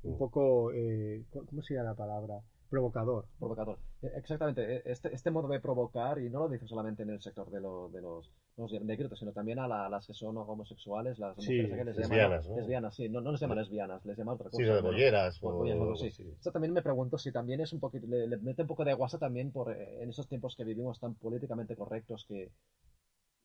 [0.04, 0.18] un Mm.
[0.18, 0.72] poco.
[0.72, 2.40] eh, ¿Cómo sería la palabra?
[2.68, 3.24] Provocador.
[3.38, 3.79] Provocador.
[4.02, 7.20] Eh, Exactamente, eh, este, este modo de provocar, y no lo dice solamente en el
[7.22, 11.18] sector de, lo- de los, los negritos, sino también a, la- las que son homosexuales,
[11.18, 12.57] las Sí, mujeres que les lesbianas, llaman ¿no?
[12.61, 14.62] lesbianas, sí, no, no les llaman lesbianas, les llaman otra cosa.
[14.62, 16.07] Sí, de bolleras o o, bolleras, así.
[16.09, 16.22] así.
[16.38, 18.94] Esto también me pregunto si también es un poquito, le, le mete un poco de
[18.94, 22.50] guasa también por eh, en esos tiempos que vivimos tan políticamente correctos que...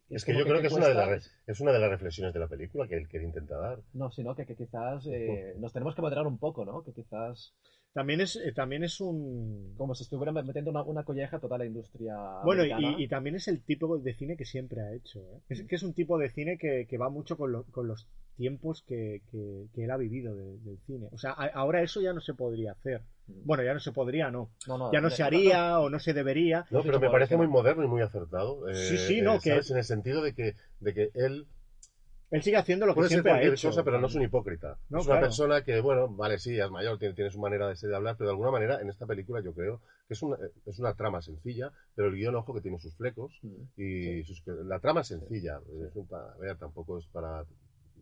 [0.10, 2.34] Es que yo creo que es una, de cuesta- las es una de las reflexiones
[2.34, 3.80] de la película que él quiere intentar dar.
[3.94, 6.84] No, sino que, que quizás eh, nos tenemos que moderar un poco, ¿no?
[6.84, 7.54] Que quizás
[7.94, 9.74] También es, eh, también es un.
[9.78, 13.36] como si estuvieran metiendo una, una colleja a toda la industria Bueno, y, y también
[13.36, 15.20] es el tipo de cine que siempre ha hecho.
[15.20, 15.40] ¿eh?
[15.50, 18.08] Es que es un tipo de cine que, que va mucho con, lo- con los
[18.38, 21.10] tiempos que, que- que él ha vivido de- del cine.
[21.12, 23.02] O sea, a- ahora eso ya no se podría hacer.
[23.28, 23.34] Mm.
[23.46, 24.52] Bueno, ya no se podría, no.
[24.68, 26.66] No, no, Ya no se haría o no se debería.
[26.72, 28.70] No, pero me parece muy moderno y muy acertado.
[28.70, 29.60] eh, Sí, sí, no, eh, que-.
[29.70, 31.46] En el sentido de que, de que él
[32.32, 33.67] Él sigue haciendo lo que puede ser siempre ha cualquier hecho.
[33.70, 34.78] cosa, pero no es un hipócrita.
[34.89, 35.28] No, es una claro.
[35.28, 38.15] persona que, bueno, vale, sí, es mayor, tiene, tiene su manera de ser de hablar,
[38.17, 41.22] pero de alguna manera en esta película yo creo que es una, es una trama
[41.22, 43.63] sencilla, pero el guion, ojo, que tiene sus flecos Mm.
[43.82, 45.60] y sus- la trama es sencilla.
[45.88, 47.46] Es un pa- a ver, tampoco es para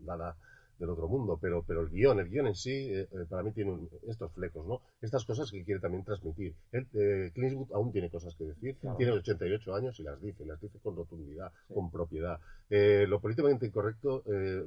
[0.02, 0.36] nada
[0.80, 3.52] del otro mundo, pero, pero el guion, el guion en sí, eh, eh, para mí
[3.52, 4.82] tiene un- estos flecos, ¿no?
[5.02, 6.56] Estas cosas que quiere también transmitir.
[6.72, 8.98] Él, eh, Clint Eastwood aún tiene cosas que decir, Claro.
[8.98, 11.74] tiene 88 años y las dice, las dice con rotundidad, Sí.
[11.74, 12.40] con propiedad.
[12.70, 14.64] Eh, lo políticamente incorrecto, eh,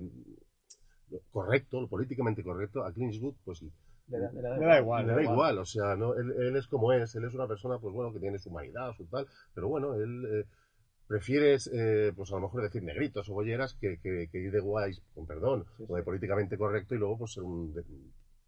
[1.11, 3.62] lo correcto, lo políticamente correcto, a Clint Eastwood, pues
[4.09, 6.57] Le da, le da Le da igual, le da igual, o sea, no, él, él
[6.57, 9.27] es como es, él es una persona, pues bueno, que tiene su humanidad, su tal,
[9.55, 10.44] pero bueno, él
[11.12, 14.53] eh, prefiere, eh, pues a lo mejor decir negritos o bolleras que, que, que ir
[14.53, 17.75] de guays, con perdón, Sí, o de políticamente correcto y luego pues ser un,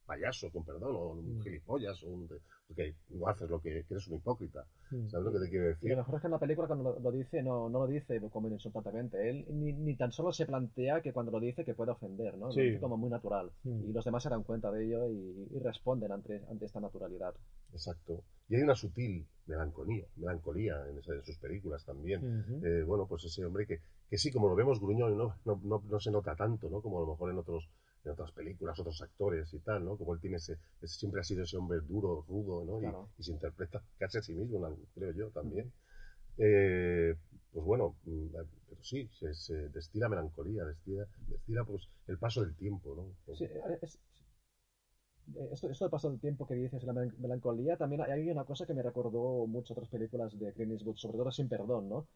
[0.07, 1.42] payaso, con perdón, o un Mm.
[1.42, 5.09] gilipollas, o un, de- porque no haces lo que, que eres un hipócrita, Mm.
[5.09, 5.96] ¿sabes lo que te quiero Y lo decir?
[5.96, 8.48] mejor es que en la película cuando lo, lo dice, no, no lo dice como
[8.48, 9.31] insultantemente.
[9.31, 12.48] Él ni, ni tan solo se plantea que cuando lo dice que puede ofender, ¿no?
[12.48, 13.50] Lo dice como muy natural.
[13.64, 13.88] Mm.
[13.88, 17.35] Y los demás se dan cuenta de ello y, y responden ante, ante esta naturalidad.
[17.75, 18.23] Exacto.
[18.49, 22.21] Y hay una sutil melancolía, melancolía en, esa- en sus películas también.
[22.65, 25.83] Eh, bueno, pues ese hombre que, que sí, como lo vemos gruñón, no, no, no,
[25.87, 26.81] no se nota tanto, ¿no?
[26.81, 27.69] Como a lo mejor en otros
[28.05, 29.97] en otras películas, otros actores y tal, ¿no?
[29.97, 32.77] Como él tiene ese, ese- siempre ha sido ese hombre duro, rudo, ¿no?
[32.79, 33.09] Y- Claro.
[33.19, 34.61] Y, se interpreta casi a sí mismo,
[34.95, 35.73] creo yo también.
[36.37, 37.15] Eh,
[37.53, 38.27] pues bueno, mm,
[38.69, 43.35] pero sí, se, se destila melancolía, destila, destila pues el paso del tiempo, ¿no?
[43.37, 43.99] Sí, eh, es- eh,
[45.53, 48.67] esto, esto de paso del tiempo que dices, la melan- melancolía, también hay- una cosa
[48.67, 52.07] que me recordó mucho otras películas de Clint Eastwood, sobre todo Sin Perdón, ¿no?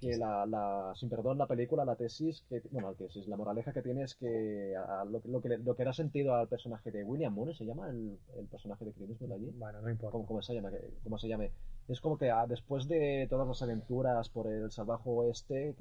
[0.00, 3.72] Que la, la Sin Perdón, la película, la tesis, que, bueno, la tesis, la moraleja
[3.72, 6.34] que tiene es que a- a lo, que- lo que le, lo que da sentido
[6.34, 9.54] al personaje de William Moore, ¿se llama el, el personaje de Clint Eastwood allí?
[9.58, 10.12] Bueno, no importa.
[10.12, 11.52] como, como se llame, que- como se llame.
[11.88, 15.74] Es como que ah, después de todas las aventuras por el salvaje oeste,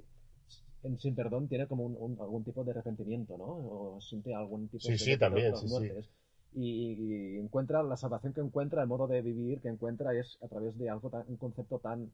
[0.84, 3.45] en Sin Perdón tiene como un, un- algún tipo de arrepentimiento, ¿no?
[3.45, 5.84] O siente algún tipo Sí, de sí, también, sí, sí.
[5.88, 6.10] muertes.
[6.53, 6.93] Y,
[7.36, 10.77] y encuentra la salvación que encuentra, el modo de vivir que encuentra es a través
[10.77, 12.12] de algo tan, un concepto tan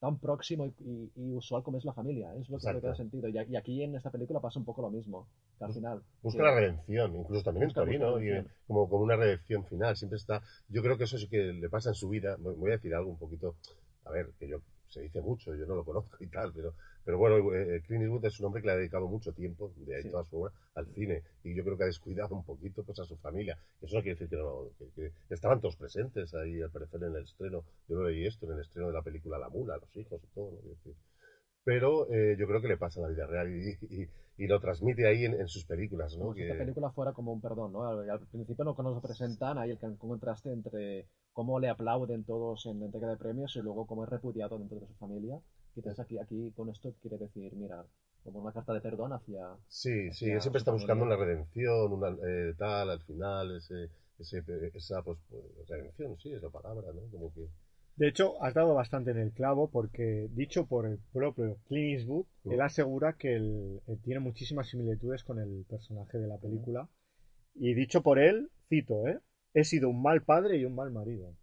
[0.00, 2.94] tan próximo y, y- y usual como es la familia, es lo que, que da
[2.94, 3.28] sentido.
[3.28, 5.26] Y, y aquí en esta película pasa un poco lo mismo,
[5.58, 6.02] que al final.
[6.22, 9.96] Busca que- la redención, incluso también en Torino, y, eh, como, como una redención final.
[9.96, 10.42] Siempre está.
[10.68, 12.36] Yo creo que eso sí que le pasa en su vida.
[12.38, 13.56] Voy a decir algo un poquito.
[14.04, 17.18] A ver, que yo se dice mucho, yo no lo conozco y tal, pero, pero
[17.18, 20.02] bueno, eh, Clint Eastwood es un hombre que le ha dedicado mucho tiempo, de ahí
[20.02, 20.10] Sí.
[20.10, 21.22] toda su obra, al cine.
[21.42, 23.58] Y yo creo que ha descuidado un poquito pues a su familia.
[23.82, 24.68] Eso no quiere decir que no.
[24.94, 27.64] Que, que estaban todos presentes ahí, al parecer, en el estreno.
[27.88, 30.26] Yo lo leí esto, en el estreno de la película La Mula, los hijos y
[30.34, 30.92] todo, ¿no?
[31.64, 33.70] Pero eh, yo creo que le pasa en la vida real y,
[34.02, 36.24] y- y lo transmite ahí en, en sus películas, ¿no?
[36.24, 37.86] como si esta película fuera como un perdón, ¿no?
[37.86, 42.80] Al, al principio no nos presentan ahí el contraste entre cómo le aplauden todos en
[42.80, 45.38] la entrega de premios y luego cómo es repudiado dentro de su familia.
[45.74, 47.84] Quizás aquí, aquí con esto quiere decir, mira,
[48.22, 49.44] como una carta de perdón hacia...
[49.68, 51.16] Sí, sí, él siempre está buscando familia.
[51.16, 54.42] una redención, una eh, tal, al final, ese, ese,
[54.72, 57.02] esa pues, pues, redención, sí, es la palabra, ¿no?
[57.10, 57.48] Como que...
[57.96, 62.26] De hecho, has dado bastante en el clavo porque, dicho por el propio Clint Eastwood,
[62.44, 66.88] él asegura que él, él tiene muchísimas similitudes con el personaje de la película.
[67.54, 69.20] Y dicho por él, cito, ¿eh?
[69.54, 71.34] He sido un mal padre y un mal marido.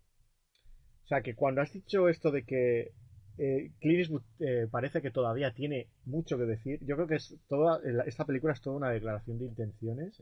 [1.06, 2.92] O sea que cuando has dicho esto de que
[3.38, 6.80] eh, Clint Eastwood eh, parece que todavía tiene mucho que decir.
[6.86, 10.22] Yo creo que es toda, el- esta película es toda una declaración de intenciones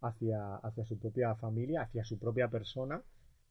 [0.00, 3.02] hacia, hacia su propia familia, hacia su propia persona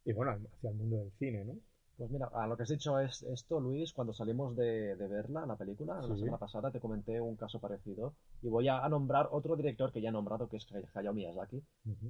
[0.06, 1.56] y bueno, hacia el mundo del cine, ¿no?
[2.00, 5.46] Pues mira, a lo que has dicho es esto, Luis, cuando salimos de, de verla,
[5.46, 9.58] la película, la semana pasada, te comenté un caso parecido y voy a, nombrar otro
[9.58, 11.62] director que ya he nombrado, que es Hayao Miyazaki.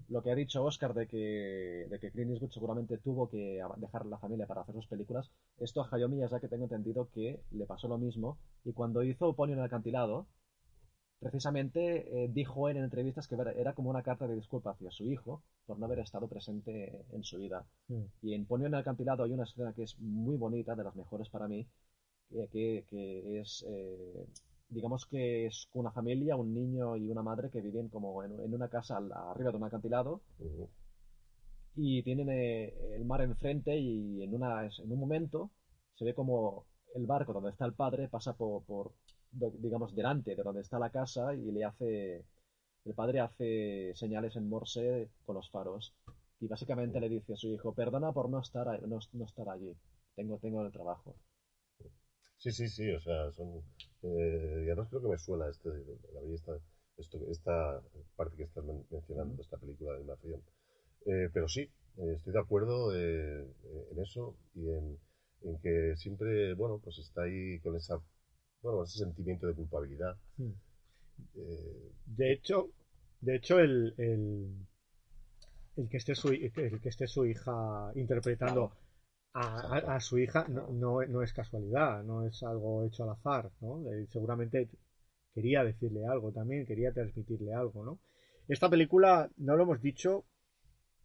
[0.10, 4.06] Lo que ha dicho Oscar de que, de que Clint Eastwood seguramente tuvo que dejar
[4.06, 7.88] la familia para hacer sus películas, esto a Hayao Miyazaki tengo entendido que le pasó
[7.88, 10.28] lo mismo y cuando hizo Ponyo en el acantilado,
[11.20, 15.10] precisamente eh, dijo él en entrevistas que era- como una carta de disculpa hacia su
[15.12, 17.66] hijo por no haber estado presente en su vida.
[17.90, 18.04] Mm.
[18.22, 20.96] Y en Ponyo en el acantilado hay una escena que es muy bonita, de las
[20.96, 21.68] mejores para mí,
[22.30, 24.26] que, que- que es, eh,
[24.70, 28.54] digamos que es una familia, un niño y una madre que viven como en, en
[28.54, 30.22] una casa al- arriba de un acantilado
[31.76, 35.50] y tienen eh, el mar enfrente y en, una, en un momento
[35.96, 36.66] se ve como
[36.96, 38.92] el barco donde está el padre pasa por,
[39.32, 42.26] digamos, delante de donde está la casa y le hace,
[42.86, 45.94] el padre hace señales en Morse con los faros
[46.42, 49.76] y básicamente le dice a su hijo, perdona por no estar, no, no estar allí,
[50.16, 51.16] tengo, tengo el trabajo.
[52.38, 53.62] Sí, sí, sí, o sea, son...
[54.04, 55.70] Eh, y además creo que me suena este,
[56.14, 56.54] la esta,
[56.98, 57.82] esto, esta
[58.16, 60.42] parte que estás men- mencionando, de esta película de animación.
[61.06, 61.62] Eh, pero sí,
[61.98, 63.48] eh, estoy de acuerdo eh,
[63.92, 65.00] en eso y en,
[65.44, 68.00] en que siempre, bueno, pues está ahí con esa,
[68.62, 70.16] bueno, ese sentimiento de culpabilidad.
[70.38, 70.54] Mm.
[71.36, 72.70] Eh, De hecho,
[73.22, 74.68] de hecho el, el,
[75.78, 78.72] el que esté su, el que esté su hija interpretando
[79.34, 79.44] a,
[79.78, 83.52] a- a su hija no, no, no es casualidad, no es algo hecho al azar,
[83.62, 83.82] ¿no?
[83.92, 84.70] Eh, seguramente
[85.34, 88.00] quería decirle algo también, quería transmitirle algo, ¿no?
[88.48, 90.26] Esta película, no lo hemos dicho,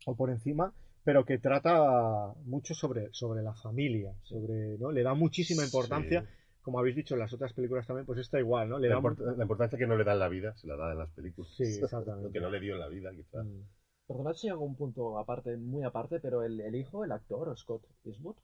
[0.06, 0.72] o por encima,
[1.04, 4.92] pero que trata mucho sobre, sobre la familia, sobre, ¿no?
[4.92, 6.28] Le da muchísima importancia, sí.
[6.64, 8.80] Como habéis dicho en las otras películas también, pues está igual, ¿no?
[8.80, 10.76] Le La, da import- la importancia que no le da en la vida, se la
[10.76, 11.50] da en las películas.
[11.56, 12.28] Sí, exactamente.
[12.28, 13.46] Lo que no le dio en la vida, quizás.
[13.46, 13.60] Mm.
[14.08, 17.84] Perdonad si hago un punto aparte, muy aparte, pero el, el hijo, el actor, Scott
[18.04, 18.36] Eastwood,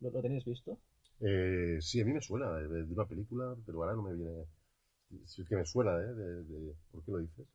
[0.00, 0.78] ¿lo, lo tenéis visto?
[1.20, 4.44] Eh, sí, a mí me suena de, de una película, pero ahora no me viene.
[5.26, 6.14] Sí es que me suena, ¿eh?
[6.14, 7.46] De, de- ¿Por qué lo dices?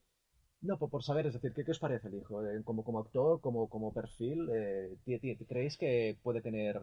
[0.62, 2.45] No, por, por saber, es decir, ¿qué, qué os parece el hijo?
[2.45, 6.82] Eh, como, como actor, como, como perfil, eh, ¿ti- ti- ¿creéis que puede tener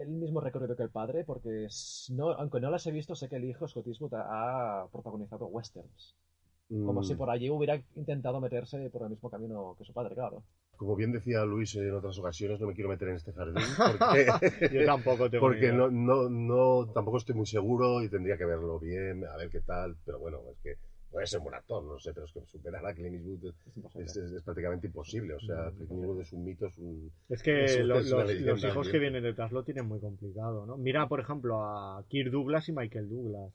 [0.00, 1.24] el mismo recorrido que el padre?
[1.24, 1.66] Porque
[2.10, 6.16] no, aunque no las he visto, sé que el hijo, Scott Eastwood, ha, protagonizado westerns.
[6.68, 10.14] Como Mm, si por allí hubiera intentado meterse por el mismo camino que su padre,
[10.14, 10.44] claro.
[10.76, 14.72] Como bien decía Luis en otras ocasiones, no me quiero meter en este jardín porque,
[14.72, 18.78] Yo tampoco tengo porque no, no, no, tampoco estoy muy seguro y tendría que verlo
[18.78, 19.96] bien, a ver qué tal.
[20.06, 20.76] Pero bueno, es que
[21.10, 23.54] puede ser un buen actor, no sé, pero es que superar a Clint Eastwood es,
[23.66, 24.04] Es imposible.
[24.04, 25.34] es- es prácticamente imposible.
[25.34, 27.12] O sea, Clint Eastwood es un mito, es un.
[27.28, 30.00] Es que lo- es una los, leyenda los hijos que vienen detrás lo tienen muy
[30.00, 30.76] complicado, ¿no?
[30.76, 33.52] Mira, por ejemplo, a Kirk Douglas y Michael Douglas.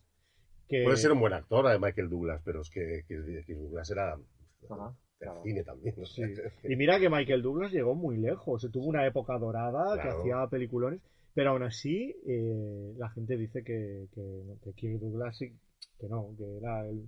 [0.68, 0.84] Que...
[0.84, 4.14] Puede ser un buen actor, eh, Michael Douglas, pero es que, que Douglas era
[4.68, 5.44] Ajá, claro.
[5.44, 5.96] cine también.
[6.08, 6.24] Sí.
[6.64, 8.68] Y mira que Michael Douglas llegó muy lejos.
[8.72, 11.02] Tuvo una época dorada que hacía peliculones,
[11.36, 15.54] pero aún así eh, la gente dice que, que, que Kirk Douglas sí,
[16.00, 17.08] que no, que era, el,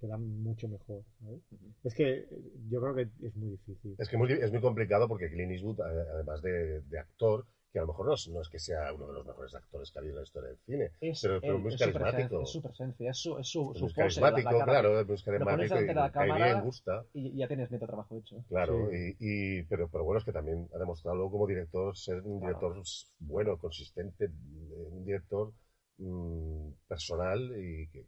[0.00, 1.02] que era mucho mejor.
[1.20, 1.40] ¿sabes?
[1.84, 2.26] Es que eh,
[2.70, 3.94] yo creo que es muy difícil.
[3.98, 7.82] Es que muy- es muy complicado porque Clint Eastwood, además de, de actor, que a
[7.82, 10.00] lo mejor no es, no es que sea uno de los mejores actores que ha
[10.00, 12.42] habido en la historia del cine, Es, pero, pero él, muy es su presencia, carismático.
[12.42, 14.72] es su presencia, es su, es su, muy carismático, la- la cara.
[14.72, 17.04] claro, es muy carismático y la cae cámara bien, gusta.
[17.14, 18.36] Y, ya tienes medio trabajo hecho.
[18.48, 19.14] Claro, Sí.
[19.20, 22.40] y, y- pero, pero bueno, es que también ha demostrado luego como director ser un
[22.40, 22.58] Claro.
[22.74, 22.82] director
[23.20, 25.52] bueno, consistente, eh, un director
[25.98, 28.04] mm, personal y que,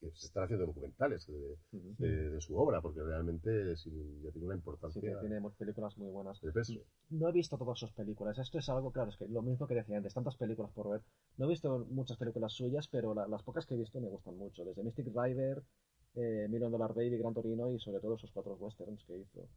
[0.00, 1.94] que- se están haciendo documentales de, Ujú.
[1.98, 3.90] de- de su obra, porque realmente sí,
[4.22, 6.40] ya tiene una Sí, importancia que tiene películas muy buenas.
[6.40, 6.74] de peso.
[7.10, 8.38] No he visto todas sus películas.
[8.38, 11.00] Esto es algo, claro, es que lo mismo que decía antes, tantas películas por ver.
[11.36, 14.36] No he visto muchas películas suyas, pero la- las pocas que he visto me gustan
[14.36, 14.64] mucho.
[14.64, 15.62] Desde Mystic Rider,
[16.14, 19.48] eh, Million Dollar Baby, Gran Torino y sobre todo sus cuatro westerns que hizo.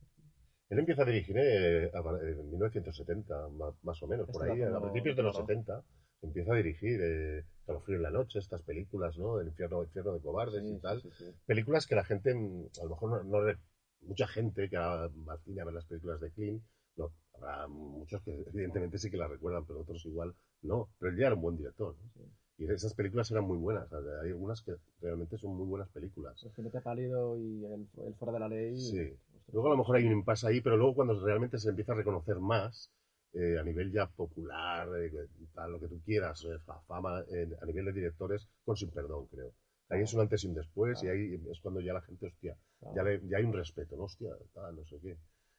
[0.70, 4.70] Él empieza a dirigir eh, a- en 1970, ma- más, o menos, por Este ahí,
[4.72, 5.48] lo- a principios de los claro.
[5.48, 5.84] 70,
[6.22, 9.39] empieza a dirigir eh, Calofrío en la noche, estas películas, ¿no?
[9.39, 11.01] El infierno, infierno de cobardes Sí, y tal.
[11.01, 11.26] sí, sí.
[11.45, 13.53] Películas que la gente, mm, a lo mejor no, no
[14.01, 16.63] mucha gente que va al cine a ver las películas de Clint,
[16.97, 20.89] no, habrá muchos que evidentemente sí que las recuerdan, pero otros igual no.
[20.99, 21.95] Pero él ya era un buen director.
[22.15, 22.24] ¿no?
[22.57, 23.91] Y esas películas eran muy buenas.
[23.91, 26.43] Hay algunas que realmente son muy buenas películas.
[26.43, 28.78] El jinete pálido y el, el fuera de la ley.
[28.78, 29.17] Sí.
[29.51, 31.95] Luego a lo mejor hay un impasse ahí, pero luego cuando realmente se empieza a
[31.95, 32.91] reconocer más,
[33.34, 35.12] eh, a nivel ya popular, eh,
[35.54, 39.28] tal, lo que tú quieras, eh, fa- fama, a nivel de directores, con sin perdón,
[39.28, 39.54] creo.
[39.90, 42.56] Ahí es un antes y un después, y ahí es cuando ya la gente, hostia,
[42.80, 42.96] Claro.
[42.96, 44.04] ya, le- ya hay un respeto, ¿no?
[44.04, 45.18] Hostia, tal, no sé qué.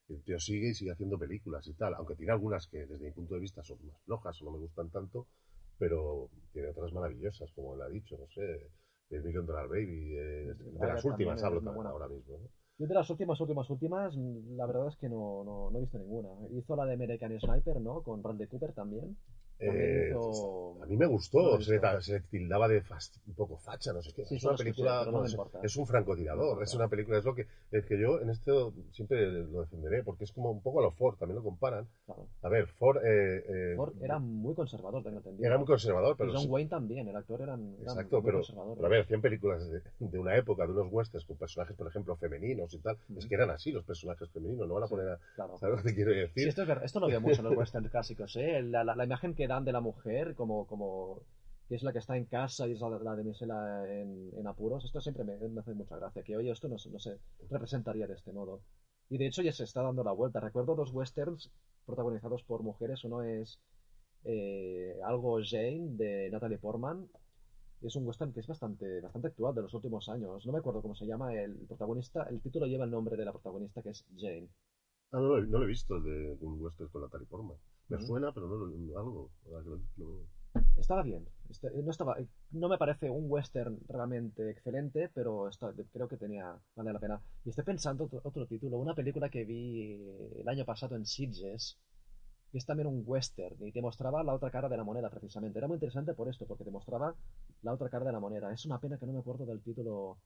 [0.09, 3.11] el tío sigue y sigue haciendo películas y tal, aunque tiene algunas que desde mi
[3.13, 5.27] punto de vista son más flojas o no me gustan tanto,
[5.79, 8.69] pero tiene otras maravillosas, como él ha dicho, no sé,
[9.11, 12.39] el Million Dollar Baby, eh, de, las últimas hablo ahora mismo.
[12.39, 12.49] ¿no?
[12.79, 15.81] Yo de las últimas, últimas, últimas, mm, la verdad es que no, no, no he
[15.83, 16.29] visto ninguna.
[16.51, 18.03] Hizo la de American Sniper, ¿no?
[18.03, 19.17] Con Randy Cooper también.
[19.63, 20.83] Eh, hizo...
[20.83, 23.93] A mí me No lo gustó, he se, se tildaba de fast- un poco facha,
[23.93, 24.25] no sé qué.
[24.27, 27.25] Sí, es una película, no me es, es un No francotirador, es una película, es
[27.25, 30.81] lo que, es que yo en esto siempre lo defenderé, porque es como un poco
[30.81, 31.87] a los Ford, también lo comparan.
[32.07, 32.27] Claro.
[32.43, 35.47] A ver, Ford, eh, eh, Ford era muy conservador, tengo entendido.
[35.47, 38.39] era muy conservador, pero y John sí- Wayne también, el actor era, Exacto, muy pero,
[38.39, 38.75] conservador.
[38.77, 41.87] pero a ver, hacían películas de, de una época, de unos westerns con personajes, por
[41.87, 42.97] ejemplo, femeninos y tal.
[43.17, 45.19] Es que eran así los personajes femeninos, no van a Sí, poner a...
[45.37, 45.57] claro.
[45.59, 46.49] ¿Sabes lo que quiero Sí, decir?
[46.49, 46.83] esto es.
[46.83, 48.63] Esto lo veo mucho en los westerns clásicos, ¿eh?
[48.63, 51.23] La, la- la imagen que de la mujer como, como
[51.69, 54.85] que es la que está en casa y es la, la de Misela en, apuros.
[54.85, 56.23] Esto siempre me, hace mucha gracia.
[56.23, 56.91] Que oye, esto no, se-
[57.51, 58.63] representaría de este modo.
[59.09, 60.41] Y de hecho ya se está dando la vuelta.
[60.41, 61.51] Recuerdo dos westerns
[61.87, 63.05] protagonizados por mujeres.
[63.05, 63.59] Uno es
[64.25, 67.09] eh, Algo Jane de Natalie Portman.
[67.83, 70.47] Es un western que es bastante, bastante actual de los últimos años.
[70.47, 72.23] No me acuerdo cómo se llama el protagonista.
[72.31, 74.49] El título lleva el nombre de la protagonista que es Jane.
[75.13, 77.57] Ah, no, lo he- visto, de un western con la Portman.
[77.99, 79.31] Me suena, pero no lo, algo.
[80.77, 81.27] Estaba bien.
[81.49, 82.17] Este- no, estaba,
[82.51, 87.21] no me parece un western realmente excelente, pero está- creo que tenía vale la pena.
[87.45, 90.03] Y estoy pensando otro, otro título, una película que vi
[90.37, 91.79] el año pasado en Sitges,
[92.51, 95.59] que es también un western y te mostraba la otra cara de la moneda precisamente.
[95.59, 97.15] Era muy interesante por esto, porque te mostraba
[97.63, 98.53] la otra cara de la moneda.
[98.53, 100.19] Es una pena que no me acuerdo del título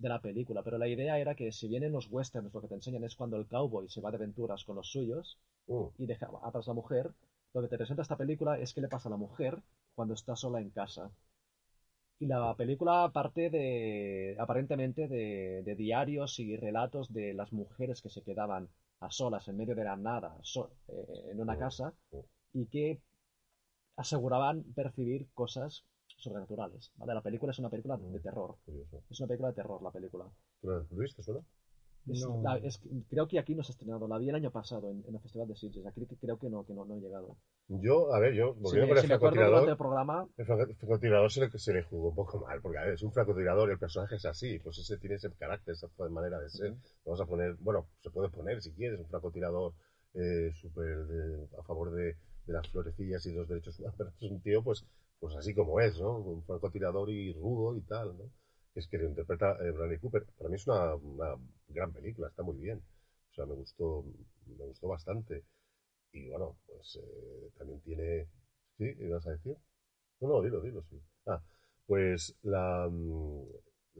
[0.00, 2.66] de la película, pero la idea era que si bien en los westerns lo que
[2.68, 5.38] te enseñan es cuando el cowboy se va de aventuras con los suyos,
[5.68, 7.12] Mm, y deja atrás a la mujer,
[7.54, 9.62] lo que te presenta esta película es qué le pasa a la mujer
[9.94, 11.12] cuando está sola en casa.
[12.20, 18.10] Y la película parte de, aparentemente, de, de diarios y relatos de las mujeres que
[18.10, 18.68] se quedaban
[19.00, 21.94] a solas en medio de la nada, so- eh, en una casa,
[22.52, 23.00] y que
[23.96, 25.84] aseguraban percibir cosas
[26.18, 26.92] sobrenaturales.
[26.96, 27.14] ¿vale?
[27.14, 28.56] La película es una película de terror.
[28.64, 29.02] curioso.
[29.10, 30.26] Es una película de terror, la película.
[30.60, 31.40] ¿Tú la- Luis, te suena?
[32.06, 32.40] Es- No.
[32.42, 32.80] la- es-
[33.10, 34.08] creo que aquí no se ha estrenado.
[34.08, 35.86] La vi el año pasado en, en el Festival de Sitges.
[35.86, 37.36] Aquí creo que no, que no, no he llegado.
[37.68, 40.74] Yo, a ver, yo, Si volviendo me, si me acuerdo durante el programa, el franco-
[40.76, 43.68] francotirador se le, se le jugó un poco mal, porque a ver, es un francotirador
[43.68, 46.74] y el personaje es así, pues ese tiene ese carácter, esa manera de ser.
[47.04, 49.74] Vamos a poner, bueno, se puede poner si quieres, un francotirador
[50.14, 51.06] eh, súper
[51.58, 54.84] a favor de, de las florecillas y los derechos humanos, pero es un tío, pues,
[55.20, 56.18] pues así como es, ¿no?
[56.18, 58.30] Un francotirador y rudo y tal, ¿no?
[58.74, 60.26] Es que lo interpreta eh, Bradley Cooper.
[60.38, 61.36] Para mí es una, una
[61.68, 62.78] gran película, está muy bien.
[63.32, 64.04] O sea, me gustó,
[64.46, 65.44] me gustó bastante.
[66.12, 68.28] Y bueno, pues eh, también tiene...
[68.78, 68.84] ¿Sí?
[69.00, 69.56] ¿Ibas a decir?
[70.20, 71.00] No, no, dilo, dilo, sí.
[71.26, 71.42] Ah,
[71.86, 72.88] pues la...
[72.90, 73.42] mm,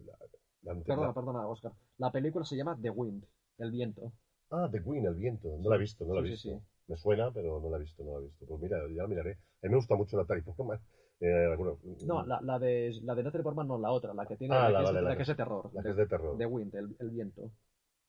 [0.07, 0.19] la,
[0.63, 1.73] la- perdona, la- perdona, Oscar.
[1.97, 3.25] La película se llama The Wind,
[3.59, 4.13] El Viento.
[4.57, 5.57] Ah, The Queen, el viento.
[5.61, 6.37] No la he visto, no la he Sí, visto.
[6.37, 6.61] sí, sí.
[6.89, 8.47] Me suena, pero no la he visto, no la he visto.
[8.47, 9.33] Pues mira, ya la miraré.
[9.33, 10.81] A mí me gusta mucho la Portman.
[11.21, 14.37] Eh, bueno, No, la, la de la de Natalie Portman no, la otra, la que
[14.37, 15.71] tiene Ah, la, que, es, vale, la la que- que es de terror.
[15.75, 16.39] la que es de terror.
[16.39, 17.51] The Wind, el, el Viento.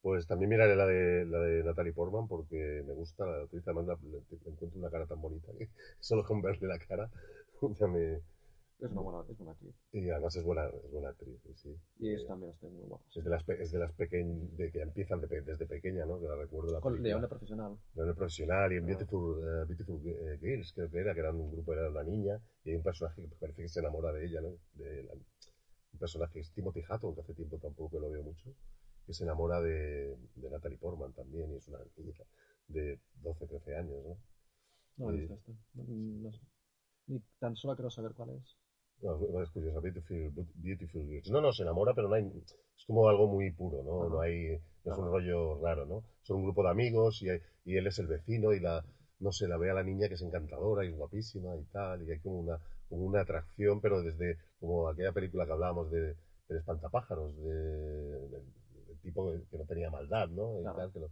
[0.01, 3.63] Pues también miraré la de, la de Natalie Portman porque me gusta la actriz.
[3.67, 4.17] Además, le
[4.51, 7.09] encuentro una cara tan bonita que solo con verle la cara
[7.79, 8.21] ya me...
[8.81, 9.75] Es una buena, es buena actriz.
[9.91, 11.77] Y además es buena, es buena actriz, sí.
[11.99, 13.05] Y es también está muy guapa.
[13.15, 16.19] es de las, es de las pequeñas, de que empiezan de pe- desde pequeña, ¿no?
[16.19, 17.09] Que la recuerdo la Con película.
[17.09, 17.77] León de profesional.
[17.93, 18.87] León Profesional y en Ah.
[18.87, 22.41] Beautiful, eh, Beautiful eh, Girls, creo que era, que eran un grupo, era una niña,
[22.63, 24.57] y hay un personaje que parece que se enamora de ella, ¿no?
[24.73, 28.49] De la- un personaje que es Timothy Hatton, que hace tiempo tampoco lo veo mucho,
[29.05, 32.13] que se enamora de, de Natalie Portman también, y es una niña
[32.67, 34.17] de 12, 13 años, ¿no?
[34.97, 35.35] No esta.
[35.75, 36.39] No, no sé.
[37.07, 38.57] Ni tan solo quiero saber cuál es.
[39.01, 41.29] No, es curiosa, Beautiful, Beautiful Girls.
[41.31, 42.25] No, no, se enamora, pero no hay,
[42.77, 44.07] es como algo muy puro, ¿no?
[44.09, 46.03] No hay, no es un rollo raro, ¿no?
[46.21, 48.83] Son un grupo de amigos y, hay- y él es el vecino y la,
[49.19, 52.11] no sé, la ve a la niña que es encantadora y guapísima y tal, y
[52.11, 56.15] hay como una, como una atracción, pero desde, como aquella película que hablábamos de,
[56.47, 57.53] del espantapájaros, de,
[58.29, 58.43] del,
[59.01, 60.59] tipo que, que no tenía maldad, ¿no?
[60.59, 60.77] Y Claro.
[60.77, 61.11] tal, que lo-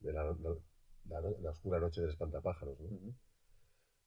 [0.00, 2.88] de la, la- la- la oscura noche del espantapájaros, ¿no?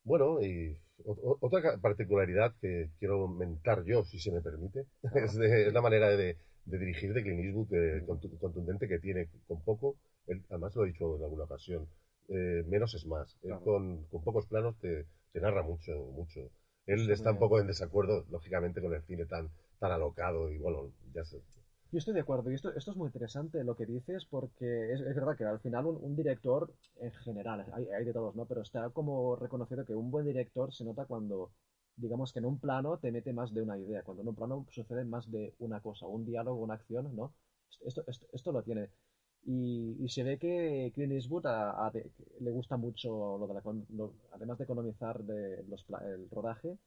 [0.04, 4.86] Bueno, y otra particularidad que quiero mentar yo, si se me permite,
[5.16, 9.00] es, de- es la manera de, de dirigir de Clint Eastwood eh, contu- contundente que
[9.00, 9.98] tiene con poco.
[10.28, 11.88] Él, además lo he dicho en alguna ocasión,
[12.30, 13.38] eh, menos es más.
[13.44, 13.62] Él Claro.
[13.64, 16.42] con, con pocos planos te, te narra mucho, mucho.
[16.86, 20.92] Él está un poco en desacuerdo, lógicamente, con el cine tan, tan alocado y bueno,
[21.14, 21.38] ya sé.
[21.92, 25.02] Yo estoy de acuerdo, y esto, esto es muy interesante lo que dices, porque es,
[25.02, 26.72] es verdad que al final un, un director,
[27.02, 28.46] en general, hay, hay de todos, ¿no?
[28.46, 31.52] Pero está como reconocido que un buen director se nota cuando,
[31.96, 34.66] digamos que en un plano te mete más de una idea, cuando en un plano
[34.70, 37.34] sucede más de una cosa, un diálogo, una acción, ¿no?
[37.86, 38.90] Esto, esto, esto lo tiene.
[39.46, 41.92] Y, y se ve que Clint Eastwood a- a-
[42.40, 43.62] le gusta mucho lo de la,
[43.96, 46.78] lo- además de economizar de los, el rodaje,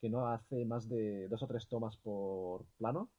[0.00, 3.10] que no hace más de dos o tres tomas por plano,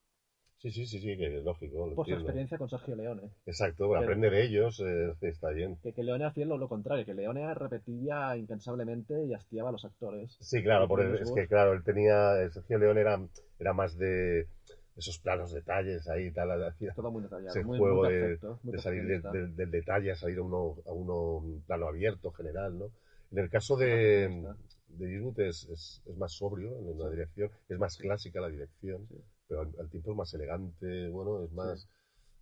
[0.60, 1.94] Sí, sí, sí, sí, que es lógico.
[1.94, 3.30] por su experiencia con Sergio Leone.
[3.46, 5.78] Exacto, bueno, Pero- aprende de ellos, eh, está bien.
[5.84, 9.86] Que, que Leone hacía lo, lo contrario, que Leone repetía incansablemente y hastiaba a los
[9.86, 10.36] actores.
[10.42, 13.20] Sí, claro, por el- es que claro, él tenía, el Sergio León era,
[13.60, 14.48] era más de
[14.96, 18.60] esos planos detalles ahí, tal, hacía Todo muy detallado, ese muy, juego muy de, perfecto.
[18.64, 22.32] muy de salir de- del- detalle a salir a uno, a uno un plano abierto
[22.32, 22.86] general, ¿no?
[23.32, 24.44] En el caso de,
[24.88, 29.22] de es, es, es más sobrio en la dirección, es más clásica la dirección, Sí.
[29.48, 31.88] Pero al, al tiempo es más elegante, bueno, es más...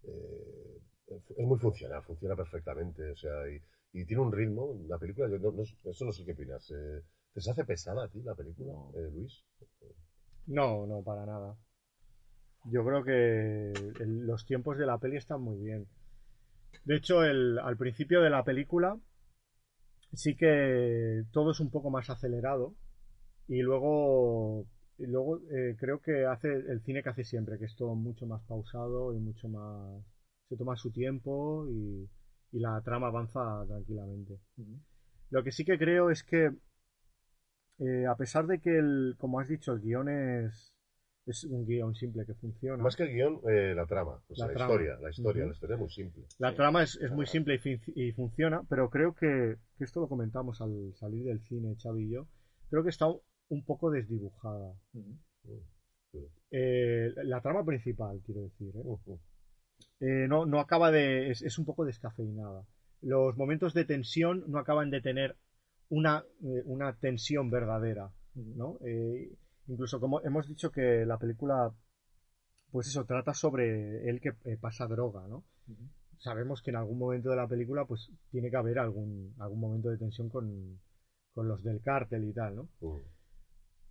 [0.04, 0.80] eh,
[1.38, 3.62] es muy funcional, funciona perfectamente, o sea, y,
[3.94, 6.70] y tiene un ritmo, la película, yo no, no- eso no sé qué opinas.
[6.72, 7.02] eh,
[7.34, 8.94] ¿Te se hace pesada a ti la película, No.
[8.94, 9.44] eh, Luis?
[10.48, 11.56] No, no, para nada.
[12.66, 13.72] Yo creo que
[14.04, 15.88] el- los tiempos de la peli están muy bien.
[16.86, 18.98] De hecho, el, al principio de la película
[20.14, 22.74] sí que todo es un poco más acelerado
[23.48, 24.66] y luego,
[24.98, 28.26] y luego eh, creo que hace el cine que hace siempre, que es todo mucho
[28.26, 30.04] más pausado y mucho más...
[30.50, 32.10] se toma su tiempo y,
[32.52, 34.40] y la trama avanza tranquilamente.
[35.32, 36.52] Lo que sí que creo es que,
[37.80, 40.74] eh, a pesar de que, el, como has dicho, el guion es,
[41.26, 44.46] es un guion simple que funciona, Más que el guion, eh, la trama, o sea,
[44.46, 44.74] La la, trama.
[44.74, 45.50] historia, la historia, Ujú.
[45.50, 46.24] la historia es muy simple.
[46.40, 47.32] la sí, trama es, es muy verdad.
[47.32, 47.60] simple
[47.96, 52.10] y, funciona, pero creo que, que esto lo comentamos al salir del cine, Xavi y
[52.12, 52.28] yo,
[52.70, 53.08] creo que está
[53.50, 54.74] un poco desdibujada.
[56.52, 59.20] Eh, la trama principal, quiero decir, ¿eh?
[60.00, 61.32] Eh, no, no acaba de.
[61.32, 62.66] Es, es un poco descafeinada.
[63.02, 65.38] Los momentos de tensión no acaban de tener
[65.90, 66.24] una,
[66.66, 68.12] una tensión verdadera.
[68.36, 68.80] ¿no?
[69.68, 71.74] Incluso como hemos dicho que la película,
[72.72, 75.44] pues eso, trata sobre él que pasa droga, ¿no?
[76.18, 79.90] Sabemos que en algún momento de la película, pues tiene que haber algún, algún momento
[79.90, 80.80] de tensión con,
[81.34, 82.70] con los del cártel y tal, ¿no?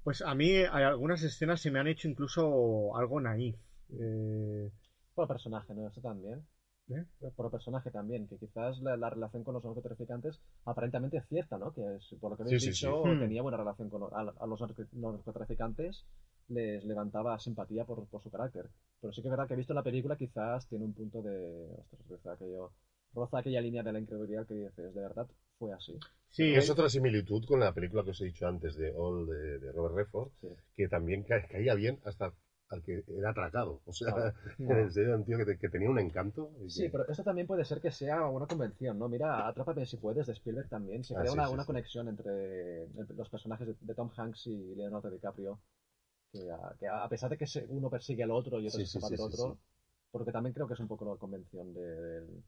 [0.04, 3.56] Pues a mí hay algunas escenas se me han hecho incluso algo naif.
[3.90, 4.70] Eh,
[5.14, 5.88] Por personaje, ¿no?
[5.88, 6.46] Eso también.
[6.90, 7.04] ¿eh?
[7.36, 11.72] Por personaje también, que quizás la, la relación con los narcotraficantes aparentemente es cierta, ¿no?
[11.72, 12.86] Que es, por lo que habéis Sí, sí, sí.
[12.86, 13.18] dicho, Hmm.
[13.18, 16.04] tenía buena relación con a, a los narco- narcotraficantes,
[16.48, 18.70] les levantaba simpatía por, por su carácter.
[19.00, 21.22] Pero sí que es verdad que he visto en la película quizás tiene un punto
[21.22, 21.66] de...
[21.92, 22.72] Ostras, roza aquello,
[23.14, 25.26] roza aquella línea de la incredulidad que dices, de verdad
[25.58, 25.98] fue así.
[26.30, 29.58] Sí, Es otra similitud con la película que os he dicho antes de All de,
[29.60, 30.48] de Robert Redford, Sí.
[30.76, 32.32] que también ca- caía bien hasta
[32.70, 33.82] al que era atracado.
[33.84, 34.34] O sea, Claro.
[34.86, 36.50] en serio, era un tío que, te- que tenía un encanto.
[36.60, 39.08] y Sí, que- pero esto también puede ser que sea una convención, ¿no?
[39.08, 41.04] Mira, Atrápame si puedes de Spielberg también.
[41.04, 41.66] Se Ah, crea sí, una, sí, una sí.
[41.68, 45.60] conexión entre, entre los personajes de, de Tom Hanks y Leonardo DiCaprio.
[46.32, 48.86] Que a, que a pesar de que se- uno persigue al otro y otro Sí,
[48.86, 49.60] se sí, escapa sí, del sí, otro, sí.
[50.10, 52.42] porque también creo que es un poco la convención de, del- del-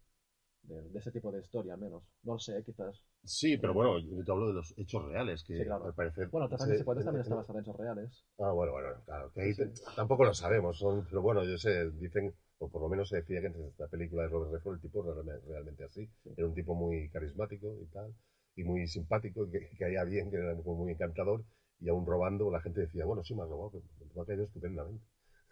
[0.68, 2.02] de ese tipo de historia, al menos.
[2.24, 3.02] No lo sé, quizás.
[3.24, 5.84] Sí, pero bueno, yo te hablo de los hechos reales, que Sí, claro.
[5.86, 6.28] al parecer...
[6.28, 8.24] Bueno, Atrápame se- si puedes también en- está basada en hechos reales.
[8.38, 9.62] Ah, bueno, bueno, claro, que ahí Sí.
[9.64, 13.16] te- tampoco lo sabemos, son, pero bueno, yo sé, dicen, o por lo menos se
[13.16, 16.30] decía que en esta película de Robert Redford el tipo era realmente, así, Sí.
[16.36, 18.14] era un tipo muy carismático y tal,
[18.56, 21.44] y muy simpático, y que, caía bien, que era muy encantador,
[21.80, 24.44] y aún robando la gente decía, bueno, sí me has robado, pero me ha caído
[24.44, 25.04] estupendamente.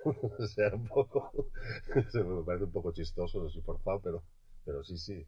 [0.38, 1.32] o sea, un poco,
[2.12, 4.22] se me parece un poco chistoso, no forzado, pero,
[4.64, 5.26] pero sí, sí,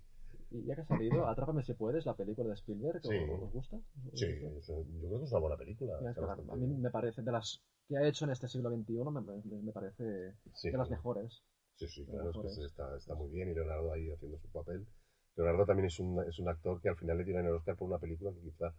[0.50, 3.16] Y ya que ha salido, Atrápame si puedes, la película de Spielberg, ¿os- Sí.
[3.18, 3.76] ¿os gusta?
[3.76, 4.26] ¿Os sí,
[4.58, 5.92] eso- yo creo que es una buena película.
[6.00, 8.70] Es que bastante a mí me parece, de las que ha hecho en este siglo
[8.70, 11.42] XXI, me, me- parece Sí, de las mejores.
[11.76, 14.86] Sí, sí, claro, es que está, está muy bien y Leonardo ahí haciendo su papel.
[15.36, 17.88] Leonardo también es un, es un actor que al final le dieron el Oscar por
[17.88, 18.72] una película que quizá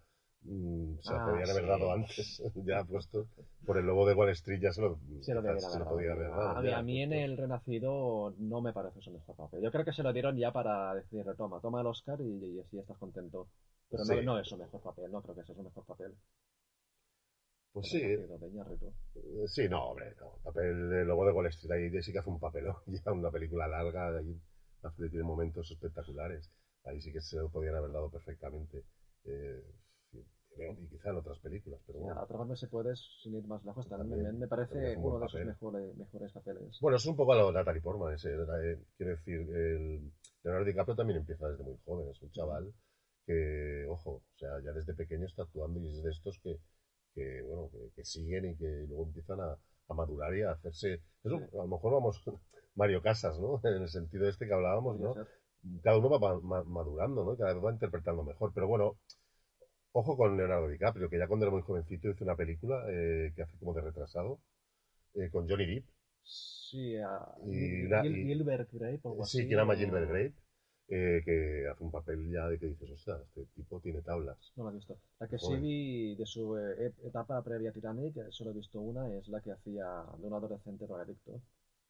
[1.02, 1.70] se la Ah, podían haber sí.
[1.70, 3.28] dado antes, ya puesto
[3.66, 6.14] por el lobo de Wall Street ya se lo, Se lo se haber lo podía
[6.14, 6.58] haber dado.
[6.58, 7.14] A mí, ya, a mí en.
[7.14, 9.62] El Renacido no me parece su mejor papel.
[9.62, 12.60] Yo creo que se lo dieron ya para decirle, toma, toma el Oscar y, y
[12.60, 13.48] así estás contento.
[13.90, 14.26] Pero no, Sí.
[14.26, 16.14] no es su mejor papel, no creo que sea su mejor papel.
[17.72, 18.26] Pues sí, de
[19.16, 20.36] eh, sí, no, hombre, no.
[20.38, 23.32] El papel del lobo de Wall Street ahí sí que hace un papelón, ya una
[23.32, 24.36] película larga, ahí
[25.10, 26.50] tiene momentos espectaculares.
[26.86, 28.84] Ahí sí que se lo podían haber dado perfectamente.
[29.26, 29.64] Eh,
[30.64, 32.22] y quizá en otras películas, pero bueno.
[32.22, 35.48] Atraparme si puedes, sin ir más lejos, también, También, me, parece uno de sus papel.
[35.48, 36.78] mejores, mejores papeles.
[36.82, 40.12] Bueno, es un poco a lo Natalie Portman, ese, eh, quiero decir, el
[40.44, 42.74] Leonardo DiCaprio también empieza desde muy joven, es un chaval
[43.26, 46.58] que, ojo, o sea, ya desde pequeño está actuando y es de estos que,
[47.16, 49.58] que bueno, que, que siguen y que luego empiezan a,
[49.90, 52.22] a madurar y a hacerse, eso, a lo mejor vamos
[52.76, 53.60] Mario Casas, ¿no?
[53.64, 55.16] En el sentido este que hablábamos, ¿no?
[55.84, 57.36] Cada uno va ma- ma- madurando, ¿no?
[57.38, 58.98] Cada vez va interpretando mejor, pero bueno,
[59.92, 63.44] ojo con Leonardo DiCaprio, que ya cuando era muy jovencito hizo una película eh, que
[63.44, 64.40] hace como de retrasado,
[65.16, 65.86] eh, con Johnny Depp,
[66.24, 67.10] Sí, a
[67.46, 69.42] Y y- Gilbert Grape o algo así.
[69.42, 70.34] Sí, que o- Gilbert Grape,
[70.90, 74.38] eh, que hace un papel ya de que dices, ostras, este tipo tiene tablas.
[74.58, 74.98] No la he visto.
[75.22, 75.62] La que sí Joder.
[75.62, 79.40] vi de su eh, etapa previa a Titanic, eh, solo he visto una, es la
[79.42, 79.86] que hacía
[80.18, 81.42] de un adolescente drogadicto.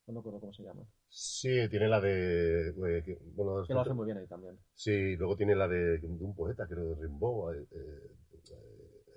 [0.08, 0.84] No me acuerdo cómo se llama.
[1.10, 2.74] Sí, tiene la de...
[3.06, 4.58] que- bueno, Que lo hace muy bien ahí también.
[4.74, 7.54] Sí, luego tiene la de, de un poeta, creo, de Rimbaud.
[7.56, 8.12] eh, eh,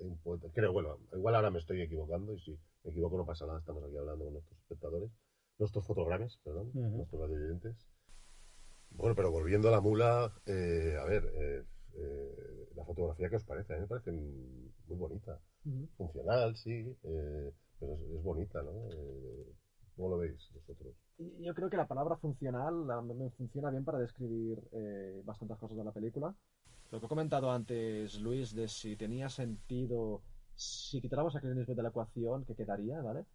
[0.01, 0.47] un poeta.
[0.53, 2.51] Creo, bueno, igual ahora me estoy equivocando y si
[2.83, 5.11] me equivoco no pasa nada, estamos aquí hablando con nuestros espectadores,
[5.59, 7.75] nuestros fotogrames, perdón, nuestros radioyentes.
[8.91, 11.63] Bueno, pero volviendo a la mula, eh, a ver, eh,
[12.75, 13.73] la fotografía, ¿qué os parece?
[13.73, 15.39] A mí me parece muy bonita.
[15.97, 16.95] Funcional, sí,
[17.79, 18.73] pero es, es bonita, ¿no?
[20.01, 20.95] ¿Cómo lo veis vosotros?
[21.45, 23.03] Yo creo que la palabra funcional la-
[23.37, 26.33] funciona bien para describir eh, bastantes cosas de la película.
[26.91, 30.23] Lo que he comentado antes, Luis, de si tenía sentido,
[30.55, 33.25] si quitáramos a Clint Eastwood de la ecuación, ¿qué quedaría, ¿vale?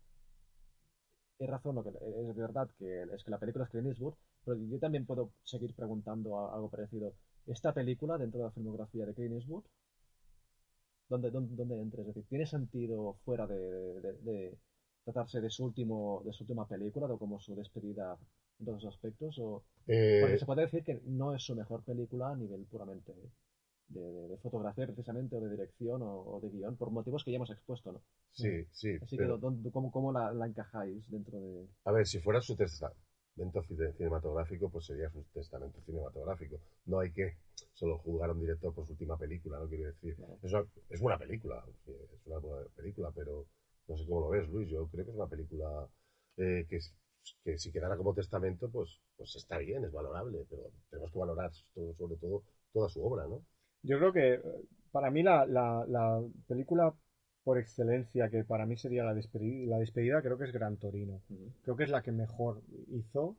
[1.39, 4.15] Es razón, lo que, es verdad que es que la película es Clint Eastwood,
[4.45, 7.15] pero yo también puedo seguir preguntando algo parecido.
[7.47, 9.65] ¿Esta película, dentro de la filmografía de Clint Eastwood,
[11.09, 12.01] dónde, dónde, dónde entra?
[12.03, 14.57] Es decir, ¿tiene sentido fuera de
[15.07, 18.19] tratarse de su, último, de su última película, o como su despedida
[18.59, 19.39] en todos los aspectos?
[19.39, 23.13] O, Eh, porque se puede decir que no es su mejor película a nivel puramente
[23.15, 27.31] de, de- de fotografía, precisamente, o de dirección, o, o de guion, por motivos que
[27.31, 28.01] ya hemos expuesto, ¿no?
[28.33, 28.93] sí, sí.
[29.01, 31.67] Así pero- que, ¿dónde- ¿cómo, cómo la, la encajáis dentro de...?
[31.85, 36.57] A ver, si fuera su testamento cine- cinematográfico, pues sería su testamento cinematográfico.
[36.87, 37.37] No hay que
[37.75, 40.17] solo juzgar a un director por su última película, no quiero decir.
[40.17, 40.37] Claro.
[40.43, 43.47] Es, una, es buena película, es una buena película, pero
[43.89, 44.69] no sé cómo lo ves, Luis.
[44.71, 45.89] Yo creo que es una película
[46.37, 46.79] eh, que,
[47.45, 51.51] que si quedara como testamento, pues, pues está bien, es valorable, pero tenemos que valorar
[51.75, 53.45] todo, sobre todo toda su obra, ¿no?
[53.83, 54.43] Yo creo que eh,
[54.93, 56.95] para mí la, la- la película
[57.45, 61.21] por excelencia, que para mí sería la despedida, la despedida, creo que es Gran Torino.
[61.63, 63.37] Creo que es la que mejor hizo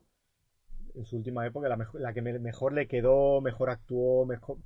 [0.94, 4.58] en su última época, la, mejo- la que me- mejor le quedó, mejor actuó, mejor...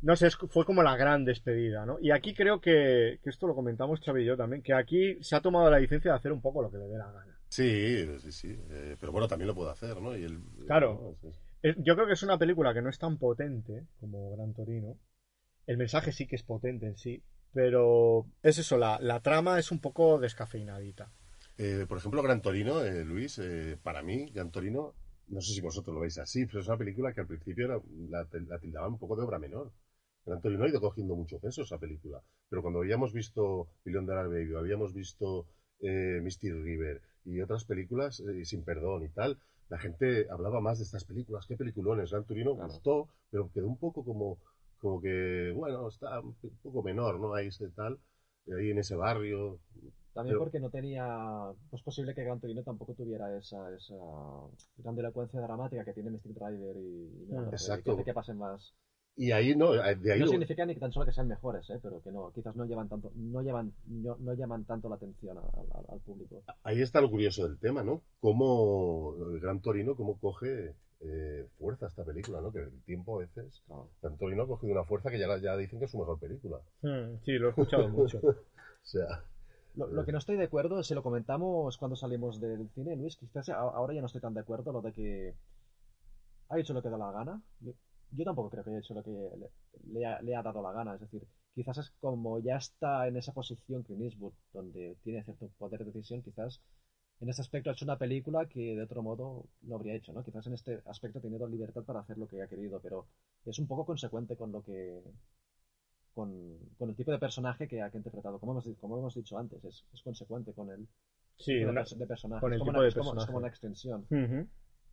[0.00, 1.98] No sé, es- fue como la gran despedida, ¿no?
[2.00, 5.34] Y aquí creo que, que esto lo comentamos Xavi y yo también, que aquí se
[5.36, 7.38] ha tomado la licencia de hacer un poco lo que le dé la gana.
[7.48, 8.56] Sí, sí, sí.
[8.70, 10.16] eh, pero bueno, también lo puedo hacer, ¿no?
[10.16, 11.16] Y el, Claro.
[11.62, 14.96] Eh, Yo creo que es una película que no es tan potente como Gran Torino.
[15.66, 17.22] El mensaje sí que es potente en sí,
[17.52, 21.10] pero es eso, la, la trama es un poco descafeinadita.
[21.58, 23.40] Eh, por ejemplo, Gran Torino, eh, Luis,
[23.82, 24.94] para mí, Gran Torino,
[25.28, 27.80] no sé si vosotros lo veis así, pero es una película que al principio era-
[28.08, 29.72] la, la tildaban un poco de obra menor.
[30.28, 34.28] Gran Torino ha ido cogiendo mucho peso esa película, pero cuando habíamos visto Billion Dollar
[34.28, 35.46] Baby, habíamos visto
[35.80, 39.38] eh, Misty River y otras películas, eh, Sin Perdón y tal,
[39.70, 42.10] la gente hablaba más de estas películas, qué peliculones.
[42.10, 42.54] Gran Claro.
[42.56, 44.38] gustó, pero quedó un poco como,
[44.78, 47.34] como que, bueno, está un poco menor, ¿no?
[47.34, 47.98] Ahí ese tal,
[48.56, 49.60] ahí en ese barrio,
[50.14, 51.06] También Pero- porque no tenía...
[51.70, 53.94] Pues posible que Gran Torino tampoco tuviera esa, esa
[54.78, 57.26] gran elocuencia dramática que tiene Mystic Driver y...
[57.30, 57.96] y Exacto.
[57.96, 58.74] que que pasen más...
[59.20, 61.26] Y ahí no, eh, de ahí No lo- significa ni que tan solo que sean
[61.26, 61.80] mejores, ¿eh?
[61.82, 65.36] pero que no, quizás no llevan tanto, no llevan, no, no llaman tanto la atención
[65.38, 66.44] al, al- al público.
[66.62, 68.02] ahí está lo curioso del tema, ¿no?
[68.20, 72.52] Cómo el Gran Torino, cómo coge eh, fuerza esta película, ¿no?
[72.52, 73.88] Que el tiempo a veces, Claro.
[74.00, 76.60] Gran Torino ha cogido una fuerza que ya, ya dicen que es su mejor película.
[77.24, 78.18] Sí, lo he escuchado mucho.
[78.18, 78.34] O
[78.84, 79.24] sea,
[79.74, 83.16] Lo, lo que no estoy de acuerdo, si lo comentamos cuando salimos del cine, Luis,
[83.16, 85.34] quizás ahora ya no estoy tan de acuerdo lo de que
[86.50, 87.42] ha hecho lo que da la gana.
[88.12, 89.50] Yo, tampoco creo que haya hecho lo que le,
[89.92, 90.94] le ha, le ha dado la gana.
[90.94, 95.48] Es decir, quizás es como ya está en esa posición Clint Eastwood, donde tiene cierto
[95.58, 96.60] poder de decisión, quizás
[97.20, 100.22] en ese aspecto ha hecho una película que de otro modo no habría hecho, ¿no?
[100.22, 103.06] Quizás en este aspecto ha tenido libertad para hacer lo que ha querido, pero
[103.44, 105.02] es un poco consecuente con lo que
[106.14, 108.38] con, con el tipo de personaje que ha, interpretado.
[108.38, 110.88] Como hemos, como hemos dicho antes, es, es consecuente con el
[111.36, 112.40] Sí, de, una- de personaje.
[112.40, 113.26] con el es, como tipo una, de es como- es personaje.
[113.26, 114.06] como una extensión.
[114.10, 114.48] Ujú.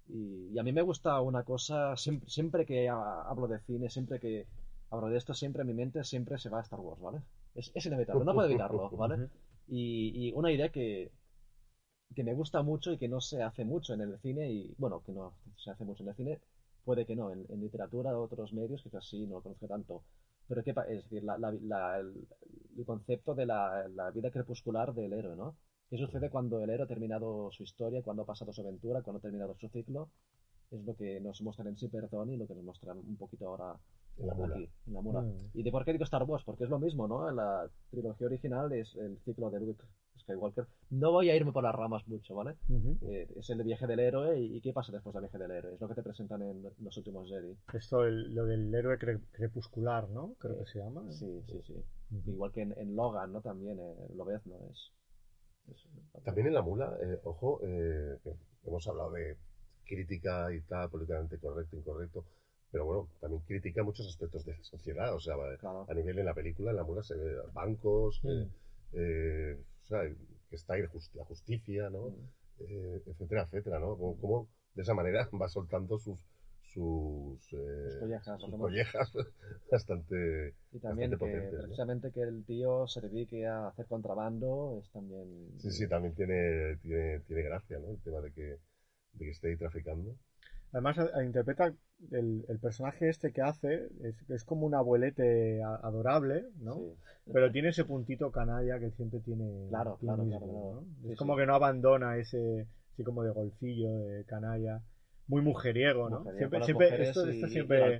[0.08, 3.90] Y, y a mí me gusta una cosa, siempre, siempre que ha- hablo de cine,
[3.90, 4.48] siempre que
[4.92, 7.22] hablo de esto, siempre en mi mente siempre se va a Star Wars, ¿vale?
[7.56, 9.20] Es, es inevitable, no puedo evitarlo, ¿vale?
[9.68, 11.12] Y, y una idea que,
[12.16, 15.02] que me gusta mucho y que no se hace mucho en el cine, y bueno,
[15.06, 16.40] que no se hace mucho en el cine,
[16.84, 20.04] puede que no, en, en literatura otros medios quizás sí, no lo conozco tanto.
[20.48, 22.28] Pero ¿qué pa- es decir, la- la- la- el,
[22.78, 25.56] el concepto de la vida crepuscular del héroe, ¿no?
[25.90, 29.20] ¿Qué sucede cuando el héroe ha terminado su historia, cuando ha pasado su aventura, cuando
[29.20, 30.10] ha terminado su ciclo?
[30.72, 33.78] Es lo que nos muestran en Perdón y lo que nos muestran un poquito ahora
[34.18, 34.56] en la mula.
[34.56, 35.22] aquí, en la mula.
[35.22, 35.34] Mm.
[35.54, 36.44] ¿Y de por qué digo Star Wars?
[36.44, 37.30] Porque es lo mismo, ¿no?
[37.30, 39.84] En la trilogía original es el ciclo de Luke
[40.22, 40.66] Skywalker.
[40.90, 42.56] No voy a irme por las ramas mucho, ¿vale?
[42.68, 42.98] Ujú.
[43.02, 45.76] Eh, es el viaje del héroe y, y ¿qué pasa después del viaje del héroe?
[45.76, 47.56] Es lo que te presentan en los últimos Jedi.
[47.74, 50.34] Esto, el- lo del héroe cre- crepuscular, ¿no?
[50.40, 51.04] Creo que se llama.
[51.12, 51.74] Sí, sí, sí.
[52.12, 52.32] Ujú.
[52.32, 53.42] Igual que en, en Logan, ¿no?
[53.42, 54.56] También, eh, lo ves, ¿no?
[54.72, 54.92] Es,
[56.24, 58.18] También en la mula, eh, ojo, eh,
[58.66, 59.36] hemos hablado de
[59.86, 62.26] crítica y tal, políticamente correcto, incorrecto,
[62.72, 65.86] pero bueno, también critica muchos aspectos de la sociedad, o sea, Claro.
[65.90, 68.28] a nivel en la película, en la mula se ve bancos, Mm.
[68.30, 68.50] eh,
[68.94, 70.02] eh, o sea,
[70.50, 72.10] que está ahí la justicia, ¿no?
[72.10, 72.30] Mm.
[72.60, 73.98] Eh, etcétera, etcétera, ¿no?
[73.98, 76.18] Como, como de esa manera va soltando sus
[76.76, 79.24] sus, eh, Sus collejas, sus
[79.72, 81.76] bastante Y también bastante que potentes, ¿no?
[81.76, 85.28] precisamente que el tío se dedique a hacer contrabando es también...
[85.58, 87.92] Sí, sí, también tiene, tiene, tiene gracia, ¿no?
[87.92, 88.42] El tema de que,
[89.14, 90.16] de que esté ahí traficando.
[90.72, 91.74] Además, a- a- interpreta
[92.12, 96.82] el, el personaje este que hace, es, es como un abuelete a- adorable, ¿no?
[97.26, 97.32] Sí.
[97.32, 99.46] Pero tiene ese puntito canalla que siempre tiene.
[99.70, 100.82] Claro, claro, claro, claro.
[100.82, 100.86] ¿no?
[101.02, 101.40] Sí, es como sí.
[101.40, 104.82] que no abandona ese, así como de golfillo, de canalla.
[105.28, 106.20] Muy mujeriego, ¿no?
[106.20, 107.96] Mujeriego, siempre, siempre, esto, esto y siempre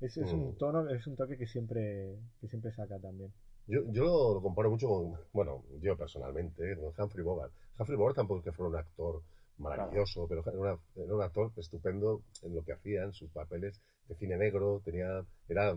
[0.00, 0.34] es, es Mm.
[0.36, 3.32] un tono, es un toque que siempre, que siempre saca también.
[3.66, 7.52] Yo, yo lo comparo mucho con, bueno, yo personalmente, con Humphrey Bogart.
[7.78, 9.22] Humphrey Bogart tampoco es que fuera un actor
[9.58, 13.80] maravilloso, pero era, una- era un actor estupendo en lo que hacía, en sus papeles
[14.08, 15.76] de cine negro, tenía, era,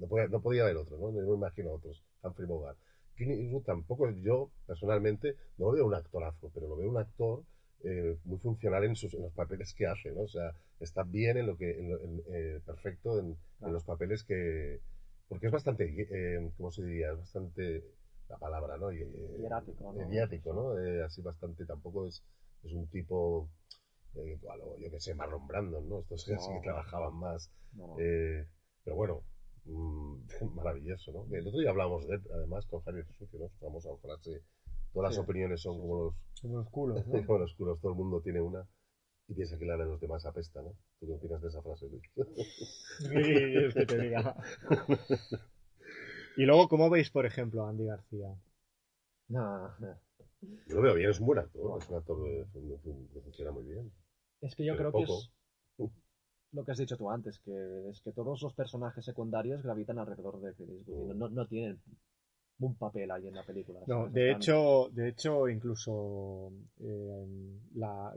[0.00, 1.10] no podía, no podía haber otro, ¿no?
[1.10, 2.78] No me imagino otros, Humphrey Bogart.
[3.16, 7.42] Clint Eastwood tampoco, yo personalmente, no lo veo un actorazo, pero lo veo un actor
[7.84, 10.22] eh, muy funcional en, sus, en los papeles que hace, ¿no?
[10.22, 13.72] O sea, está bien en lo que, en lo- en, eh, perfecto en, en Claro.
[13.74, 14.80] los papeles que,
[15.28, 17.12] porque es bastante, eh, ¿cómo se diría?
[17.12, 17.84] Es bastante,
[18.28, 18.92] la palabra, ¿no?
[18.92, 20.10] Y- eh, Hierático, ¿no?
[20.10, 20.78] Hierático, ¿no?
[20.78, 22.22] Eh, así bastante, tampoco es,
[22.62, 23.48] es un tipo,
[24.16, 24.38] eh,
[24.78, 26.00] yo que sé, Marlon Brandon, ¿no?
[26.00, 27.50] Estos que No, sí que trabajaban más.
[27.72, 27.96] No,
[28.84, 29.22] pero bueno,
[29.64, 30.16] mm,
[30.54, 31.26] maravilloso, ¿no?
[31.36, 33.48] El otro día hablamos de él, además, con Javier Sucio, ¿no?
[33.48, 34.42] Su famosa frase,
[34.92, 37.26] todas las opiniones son como los Como los culos, ¿no?
[37.26, 38.66] como los culos, todo el mundo tiene una
[39.28, 40.74] y piensa que la de los demás apesta, ¿no?
[40.98, 42.02] ¿Tú qué opinas de esa frase, Luis?
[42.98, 44.36] Sí, es que te diga.
[46.36, 48.34] Y luego, ¿cómo veis, por ejemplo, a Andy García?
[49.28, 50.00] No, no.
[50.66, 53.92] Yo lo veo bien, es un buen actor, es un actor que funciona muy bien.
[54.40, 55.90] Es que yo Pero creo que es
[56.52, 60.40] lo que has dicho tú antes, que es que todos los personajes secundarios gravitan alrededor
[60.40, 61.80] de Clint Eastwood no, no, no tienen
[62.66, 63.80] un papel ahí en la película.
[63.86, 67.26] No, de hecho, de hecho, incluso eh,
[67.74, 68.12] la,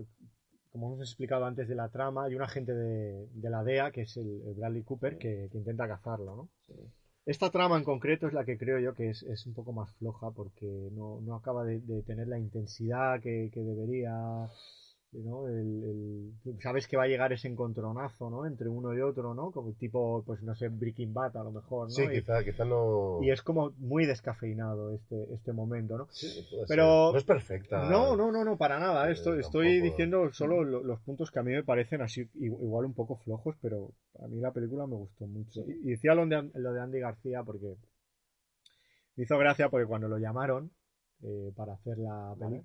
[0.71, 4.01] como hemos explicado antes de la trama, hay un agente de, de la DEA, que
[4.01, 5.19] es el, el Bradley Cooper, Sí.
[5.19, 6.49] que, que intenta cazarlo, ¿no?
[6.67, 6.73] Sí.
[7.25, 9.89] Esta trama en concreto es la que creo yo que es, es un poco más
[9.95, 14.13] floja porque no, no acaba de, de tener la intensidad que, que debería.
[15.13, 15.47] ¿No?
[15.47, 18.45] El, el- sabes que va a llegar ese encontronazo ¿no?
[18.45, 19.51] entre uno y otro, ¿no?
[19.51, 21.93] Como tipo, pues no sé, Breaking Bad a lo mejor, ¿no?
[21.93, 23.19] Sí, quizá, quizá no...
[23.21, 26.07] y es como muy descafeinado este, este momento, ¿no?
[26.11, 26.27] Sí,
[26.67, 27.11] pero-.
[27.11, 27.89] No es perfecta.
[27.89, 29.09] No, no, no, no, para nada.
[29.09, 32.29] Eh, Esto, tampoco- estoy diciendo solo lo- los puntos que a mí me parecen así
[32.35, 35.63] igual un poco flojos, pero a mí la película me gustó mucho.
[35.65, 35.79] Sí.
[35.83, 37.75] Y, decía lo de, lo de Andy García porque
[39.15, 40.71] me hizo gracia porque cuando lo llamaron
[41.21, 42.61] eh, para hacer la Vale.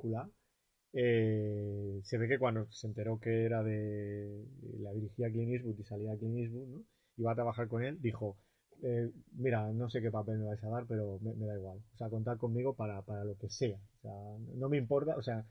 [0.93, 4.45] Eh, se ve que cuando se enteró que era de
[4.80, 6.82] la dirigía Clint Eastwood y salía Clint Eastwood, ¿no?
[7.16, 8.36] iba a trabajar con él, dijo,
[8.82, 11.78] eh, mira, no sé qué papel me vais a dar, pero me, me da igual.
[11.95, 13.76] O sea, contad conmigo para, para lo que sea.
[13.76, 14.12] O sea,
[14.55, 15.45] no me importa, o sea,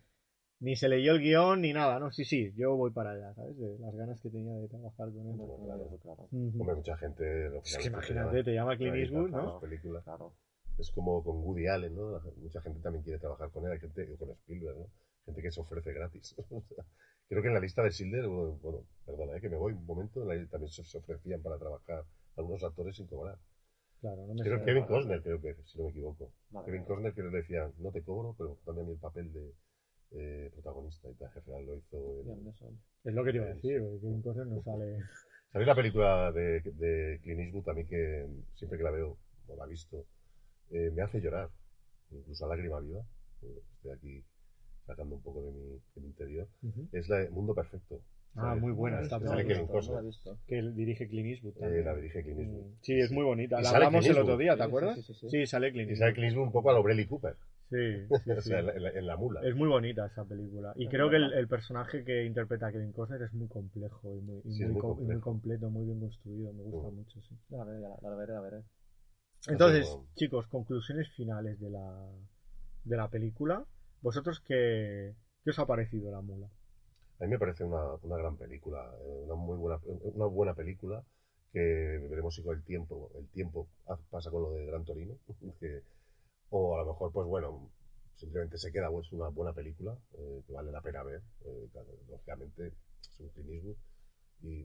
[0.61, 2.09] ni se leyó el guion ni nada, ¿no?
[2.11, 3.57] Sí, sí, yo voy para allá, ¿sabes?
[3.59, 5.35] De las ganas que tenía de trabajar con él.
[5.35, 6.27] Claro, claro.
[6.31, 7.47] Hombre, mucha gente...
[7.57, 9.59] Es que imagínate, te llama Clint Eastwood, ¿no?
[9.59, 10.03] Películas.
[10.05, 10.33] Claro.
[10.79, 12.11] Es como con Woody Allen, ¿no?
[12.11, 14.87] La gente- Mucha gente también quiere trabajar con él, hay gente, o con Spielberg, ¿no?
[15.27, 16.35] Gente que se ofrece gratis.
[17.27, 19.41] Creo que en la lista de Schindler, bueno, perdona, ¿eh?
[19.41, 22.05] que me voy un momento, en la- también se, ofrecían para trabajar
[22.37, 23.37] algunos actores sin cobrar.
[23.99, 24.63] Claro, no me Creo.
[24.63, 26.31] Kevin Costner, creo que, si no me equivoco.
[26.51, 26.87] Vale, Kevin vale.
[26.87, 29.53] Costner que le decía, no te cobro, pero dame a mí el papel de
[30.11, 31.09] eh, protagonista.
[31.09, 32.23] Y tal, jefe lo hizo.
[32.49, 32.71] Eso.
[33.03, 35.03] Es lo que te iba a decir, Kevin Costner no sale...
[35.51, 37.67] ¿Sabéis la película de, de Clint Eastwood?
[37.69, 39.17] A mí que siempre que la veo,
[39.47, 40.05] o la he visto,
[40.71, 41.49] eh, me hace llorar.
[42.11, 43.01] Incluso a lágrima viva.
[43.41, 44.23] eh, Estoy aquí
[44.87, 46.47] sacando un poco de mi, de mi interior.
[46.91, 48.01] Es la de Mundo Perfecto.
[48.35, 48.61] Ah, ¿sabes?
[48.61, 50.03] muy buena esta Sale No Kevin no Costner.
[50.03, 50.37] visto.
[50.47, 51.85] Que dirige Clint Eastwood Eh, también.
[51.85, 52.63] la dirige Clint Eastwood.
[52.65, 53.59] Mm, Sí, es muy bonita.
[53.59, 54.39] Y La hablamos el otro Eastwood.
[54.39, 54.95] día, ¿te Sí, sí, acuerdas?
[54.95, 55.29] sí, sí, sí.
[55.29, 56.15] Sí, sale Clint Y sale Eastwood.
[56.15, 57.35] Clint Eastwood un poco a lo Bradley Cooper.
[57.69, 58.49] Sí, sí, o sí.
[58.49, 59.41] sea, en la, en mula.
[59.45, 60.73] Es muy bonita esa película.
[60.77, 64.21] Y Es creo que el, personaje que interpreta a Kevin Costner es muy complejo y
[64.21, 65.21] muy, y Sí, es muy, muy co- y muy complejo.
[65.21, 66.53] completo, muy bien construido.
[66.53, 66.95] Me gusta Mm.
[66.95, 67.35] mucho, sí.
[67.49, 68.63] Ya la veré, ya la, la veré, la veré.
[69.47, 70.07] Entonces, bueno.
[70.15, 72.09] chicos, conclusiones finales de la,
[72.83, 73.65] de la película.
[74.01, 76.47] ¿Vosotros qué, qué os ha parecido la mula?
[77.19, 81.03] A mí me parece una, una gran película, eh, una muy buena, una buena película
[81.51, 81.59] que
[82.09, 83.67] veremos si con el tiempo, el tiempo
[84.09, 85.17] pasa con lo de Gran Torino,
[86.49, 87.71] o a lo mejor, pues bueno,
[88.15, 91.69] simplemente se queda, pues una buena película eh, que vale la pena ver, eh,
[92.09, 93.77] lógicamente es un Clint
[94.43, 94.63] y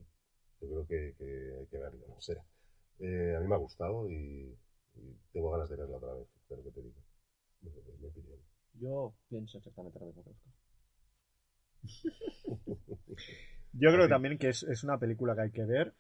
[0.61, 1.15] yo creo que,
[1.59, 2.37] hay que verlo, no sé.
[2.37, 4.57] A mí me ha gustado y,
[4.95, 7.01] y tengo ganas de verla otra vez, pero que te digo,
[7.65, 8.52] es mi opinión.
[8.75, 10.53] Yo pienso exactamente lo mismo que Oscar.
[13.73, 15.95] Yo creo también que es, es una película que hay que ver,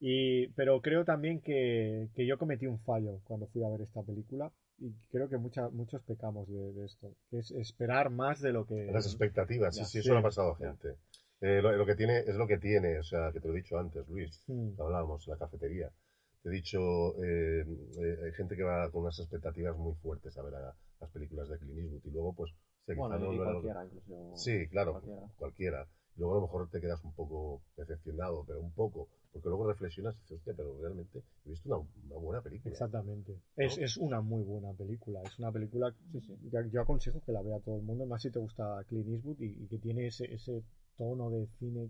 [0.00, 4.02] y, pero creo también que, que yo cometí un fallo cuando fui a ver esta
[4.02, 8.52] película y creo que mucha- muchos pecamos de, de esto, que es esperar más de
[8.52, 8.90] lo que...
[8.92, 10.12] Las expectativas, sí, Ya, sí, eso sí.
[10.14, 10.96] le ha pasado a gente.
[11.40, 13.58] Eh, lo, lo que tiene es lo que tiene, o sea, que te lo he
[13.58, 14.80] dicho antes, Luis, Mm.
[14.80, 15.90] hablábamos, la cafetería.
[16.42, 16.78] Te he dicho,
[17.22, 17.64] eh,
[18.00, 21.48] eh, hay gente que va con unas expectativas muy fuertes a ver a- las películas
[21.48, 22.52] de Clint Eastwood y luego, pues,
[22.86, 24.36] se Bueno, quizá no- cualquiera, incluso.
[24.36, 25.28] Sí, claro, cualquiera.
[25.36, 25.86] cualquiera.
[26.16, 30.16] Luego a lo mejor te quedas un poco decepcionado, pero un poco, porque luego reflexionas
[30.16, 32.72] y dices, hostia, pero realmente he visto una, una buena película.
[32.72, 33.36] Exactamente.
[33.56, 35.22] Es, es una muy buena película.
[35.22, 36.34] Es una película Sí, sí.
[36.50, 39.38] que yo aconsejo que la vea todo el mundo, más si te gusta Clint Eastwood
[39.40, 40.64] y, y que tiene ese, ese
[40.96, 41.88] tono de cine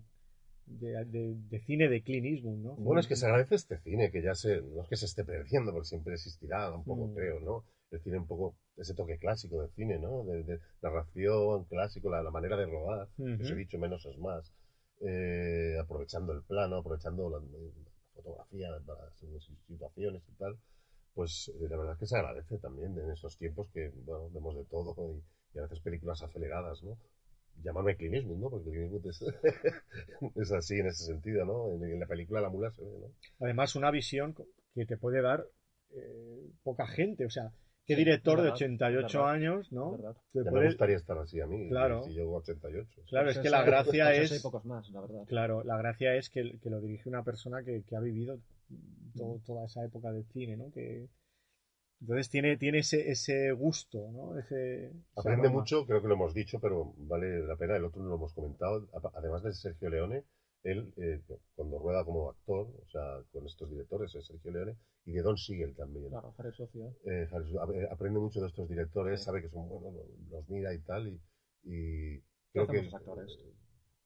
[0.67, 2.75] de, de- de cine de Clint Eastwood, ¿no?
[2.75, 5.23] Bueno, es que se agradece este cine, que ya se, no es que se esté
[5.23, 7.15] perdiendo, porque siempre existirá un poco, Mm.
[7.15, 7.63] creo, ¿no?
[7.91, 10.23] El cine un poco, ese toque clásico del cine, ¿no?
[10.23, 13.59] De, de narración clásico, la, la manera de rodar, que os he Ujú.
[13.59, 14.51] dicho, menos es más.
[15.01, 19.09] Eh, aprovechando el plano, aprovechando la, la fotografía para
[19.67, 20.57] situaciones y tal.
[21.13, 24.55] Pues eh, la verdad es que se agradece también en estos tiempos que, bueno, vemos
[24.55, 25.23] de todo y,
[25.55, 26.97] y a veces películas aceleradas, ¿no?
[27.63, 28.49] Llamarme Clint Eastwood, ¿no?
[28.49, 29.21] Porque Clint Eastwood es,
[30.35, 31.71] es así en ese sentido, ¿no?
[31.73, 33.07] En, en la película La Mula se ve, ¿no?
[33.39, 34.35] Además, una visión
[34.75, 35.45] que te puede dar
[35.91, 37.25] eh, poca gente.
[37.25, 37.51] O sea,
[37.89, 39.97] ¿qué director de verdad, 88 es verdad, años, ¿no?
[40.01, 42.03] Ya puede- me gustaría estar así a mí, Claro.
[42.03, 43.01] si llego a 88.
[43.09, 44.31] Claro, es Pues que la gracia pues eso es...
[44.31, 45.23] hay pocos más, la verdad.
[45.27, 48.39] Claro, la gracia es que, que lo dirige una persona que, que ha vivido
[49.17, 50.71] to- toda esa época del cine, ¿no?
[50.71, 51.09] Que,
[52.01, 54.39] entonces tiene, tiene ese, ese gusto, ¿no?
[54.39, 58.07] Ese, Aprende mucho, creo que lo hemos dicho, pero vale la pena, el otro no
[58.09, 58.87] lo hemos comentado.
[59.15, 60.23] Además de Sergio Leone,
[60.63, 61.21] él, eh,
[61.55, 65.37] cuando rueda como actor, o sea, con estos directores, es Sergio Leone, y de Don
[65.37, 66.09] Siegel también.
[66.09, 66.93] Claro, Harry Socio.
[67.05, 69.25] Eh, eh, aprende mucho de estos directores, Sí.
[69.25, 70.05] sabe que son buenos, lo-
[70.37, 71.21] los mira y tal, y,
[71.63, 72.77] y ¿Qué creo que...
[72.81, 73.39] muchos actores?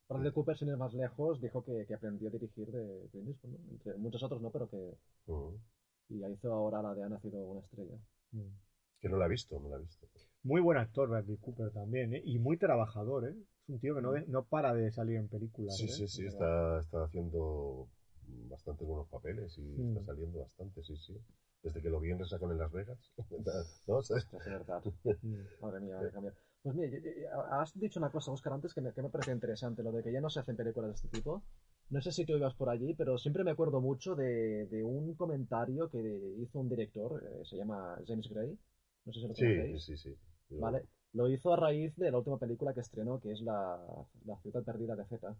[0.10, 3.52] Bradley Cooper, sin ir más lejos, dijo que, que aprendió a dirigir de Clint Eastwood,
[3.52, 3.72] ¿no?
[3.72, 4.94] Entre muchos otros no, pero que...
[5.26, 5.60] Ujú.
[6.10, 7.98] Y hizo ahora la de Ha nacido una estrella.
[8.32, 8.42] Mm.
[9.00, 10.08] Que no la ha visto, no la ha visto.
[10.44, 12.22] Muy buen actor Bradley Cooper también, ¿eh?
[12.26, 13.36] Y muy trabajador, ¿eh?
[13.66, 15.92] Es un tío que no, de- no para de salir en películas, Sí, ¿eh?
[15.92, 17.88] sí, sí, Es está, está haciendo
[18.50, 19.98] bastante buenos papeles y Mm.
[19.98, 21.18] está saliendo bastante, sí, sí.
[21.64, 23.00] Desde que lo vi en Resacón en Las Vegas.
[23.88, 24.02] ¿No?
[24.02, 24.28] ¿Sabes?
[24.34, 24.84] Es verdad.
[25.62, 26.34] Madre mía, vaya cambio.
[26.62, 26.98] Pues mira,
[27.62, 30.12] has dicho una cosa, Oscar, antes que me, que me pareció interesante, lo de que
[30.14, 31.44] ya no se hacen películas de este tipo.
[31.90, 35.14] No sé si tú ibas por allí, pero siempre me acuerdo mucho de, de un
[35.16, 36.00] comentario que
[36.40, 38.58] hizo un director, eh, se llama James Gray.
[39.06, 39.84] No sé si lo Sí, conocéis.
[39.86, 40.16] sí, sí.
[40.50, 40.86] Lo- Vale.
[41.14, 43.80] Lo hizo a raíz de la última película que estrenó, que es La,
[44.26, 45.36] la ciudad perdida de Z.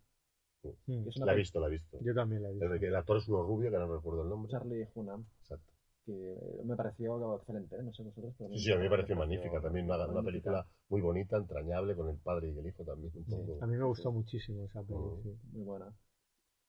[0.88, 1.04] Mm.
[1.04, 1.98] que es una La he visto, la he visto.
[2.02, 2.66] Yo también la he visto.
[2.66, 4.52] Desde que el actor es uno rubio, que no recuerdo el nombre.
[4.52, 5.72] Charlie Hunnam, Exacto.
[6.06, 7.84] que me pareció excelente, ¿eh?
[7.84, 8.34] no sé vosotros.
[8.38, 9.86] Pero Sí, sí, a mí me pareció magnífica también.
[9.86, 13.12] Una, una película muy bonita, entrañable, con el padre y el hijo también.
[13.16, 13.64] Un Sí, poco.
[13.64, 14.94] A mí me gustó muchísimo esa sí.
[14.94, 15.94] Muy buena.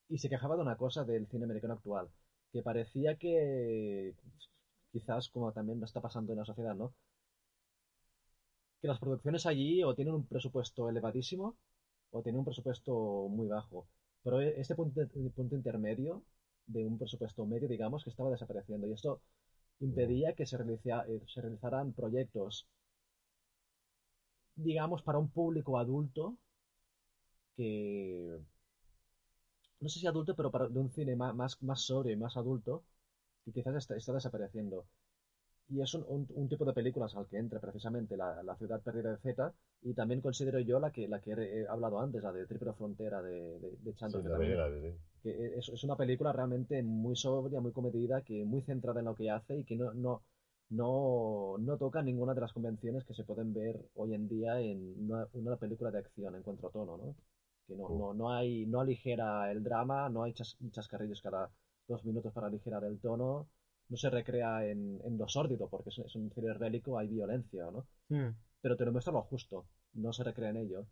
[0.08, 2.08] Y se quejaba de una cosa del cine americano actual,
[2.52, 4.14] que parecía que,
[4.92, 6.92] quizás como también está pasando en la sociedad, ¿no?
[8.84, 11.56] Que las producciones allí o tienen un presupuesto elevadísimo
[12.12, 12.94] o tienen un presupuesto
[13.30, 13.88] muy bajo.
[14.24, 15.00] Pero e- este punto,
[15.38, 16.22] punto intermedio,
[16.66, 18.86] de un presupuesto medio, digamos, que estaba desapareciendo.
[18.88, 19.22] Y esto
[19.80, 22.68] impedía que se, eh, se realizaran proyectos,
[24.56, 26.36] digamos, para un público adulto
[27.56, 28.40] que
[29.80, 32.82] no sé si adulto, pero para, de un cine más, más sobrio y más adulto,
[33.44, 34.86] que quizás está, está desapareciendo.
[35.68, 38.80] Y es un, un- un tipo de películas al que entra precisamente la, la ciudad
[38.82, 39.52] perdida de Z,
[39.82, 43.22] y también considero yo la que, la que he hablado antes, la de Triple Frontera
[43.22, 44.58] de, de, de Sí, Chandler, que la también-
[45.22, 49.14] que es, es una película realmente muy sobria, muy comedida, que muy centrada en lo
[49.14, 50.22] que hace y que no, no,
[50.70, 54.94] no, no toca ninguna de las convenciones que se pueden ver hoy en día en
[55.10, 57.14] una, una película de acción en cuanto a tono, ¿no?
[57.66, 61.50] Que no, no, no hay, no aligera el drama, no hay chas- chascarrillos cada
[61.88, 63.48] dos minutos para aligerar el tono,
[63.94, 67.70] no se recrea en, en lo sórdido, porque es, es un thriller bélico, hay violencia,
[67.70, 67.86] ¿no?
[68.08, 68.34] Mm.
[68.60, 70.86] pero te lo muestra lo justo, no se recrea en ello.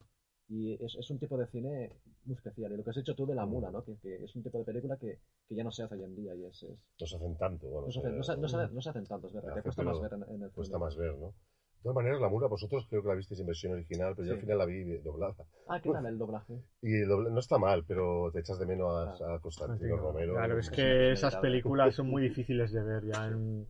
[0.48, 1.90] Y es, es un tipo de cine
[2.26, 2.72] muy especial.
[2.72, 3.82] Y lo que has dicho tú de La Mula, ¿no?
[3.84, 6.14] Que, que es un tipo de película que, que ya no se hace hoy en
[6.14, 6.62] día y es...
[6.62, 7.68] es- No se hacen tanto.
[7.68, 9.48] Bueno, no, se se- hace- no se- no se- no se hacen tantos, ¿verdad?
[9.48, 11.34] se Que hace, cuesta pero más ver en, en el Cuesta más ver, ¿no?
[11.82, 14.34] De todas maneras, La Mula, vosotros creo que la visteis en versión original, pero yo
[14.34, 15.34] al final la vi doblada.
[15.66, 16.54] Ah, ¿qué tal el doblaje?
[16.80, 18.88] Y el dobla- no está mal, pero te echas de menos
[19.20, 20.34] a, a Constantino Romero.
[20.34, 23.66] Claro, es que esas películas son muy difíciles de ver ya en...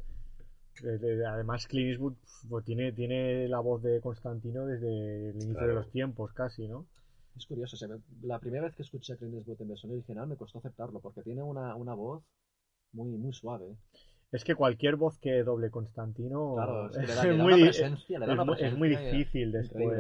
[1.27, 2.15] además Clint Eastwood
[2.51, 6.85] pues, tiene, tiene la voz de Constantino desde el inicio de los tiempos casi, ¿no?
[7.35, 7.79] Es curioso.
[8.25, 11.23] la primera vez que escuché a Clint Eastwood en versión original me costó aceptarlo porque
[11.23, 12.23] tiene una, una voz
[12.93, 13.75] muy, muy suave.
[14.33, 18.45] Es que cualquier voz que doble Constantino Claro, es que le da, es le da
[18.45, 18.79] muy, es es
[19.13, 19.99] difícil después.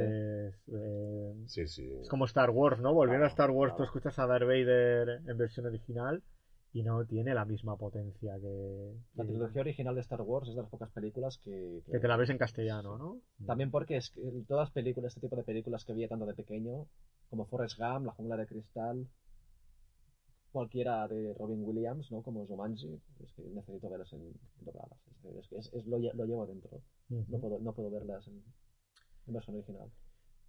[0.68, 1.86] eh, Sí, sí.
[2.00, 2.94] es como Star Wars, ¿no?
[2.94, 6.22] Volviendo a Star Wars, tú escuchas a Darth Vader en versión original
[6.72, 10.54] y no tiene la misma potencia que, La que- trilogía original de Star Wars es
[10.54, 11.82] de las pocas películas que...
[11.90, 13.20] que te la ves en castellano, ¿no?
[13.46, 16.32] También porque es que todas las películas, este tipo de películas que veía tanto de
[16.34, 16.86] pequeño,
[17.28, 19.06] como Forrest Gump, La jungla de cristal,
[20.52, 22.22] cualquiera de Robin Williams, ¿no?
[22.22, 24.98] Como Jumanji, es que necesito verlas en dobladas.
[25.08, 26.80] Es, que- es, que es- es lo, lo llevo dentro.
[27.08, 28.42] No puedo, no puedo verlas en,
[29.26, 29.88] en versión original.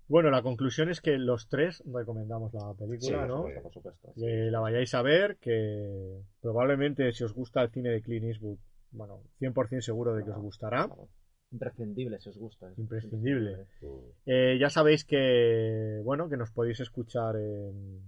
[0.09, 3.47] Bueno, la conclusión es que los tres recomendamos la película, Sí, ¿no?
[3.47, 3.53] sí.
[3.63, 4.11] Por supuesto.
[4.15, 4.21] sí.
[4.21, 8.57] Que la vayáis a ver, que probablemente si os gusta el cine de Clint Eastwood,
[8.91, 10.85] bueno, 100% seguro de que os gustará.
[10.87, 11.07] Claro.
[11.51, 12.69] Imprescindible si os gusta.
[12.71, 13.65] es Imprescindible.
[13.81, 13.87] Mm.
[14.25, 18.01] Eh, ya sabéis que, bueno, que nos podéis escuchar en,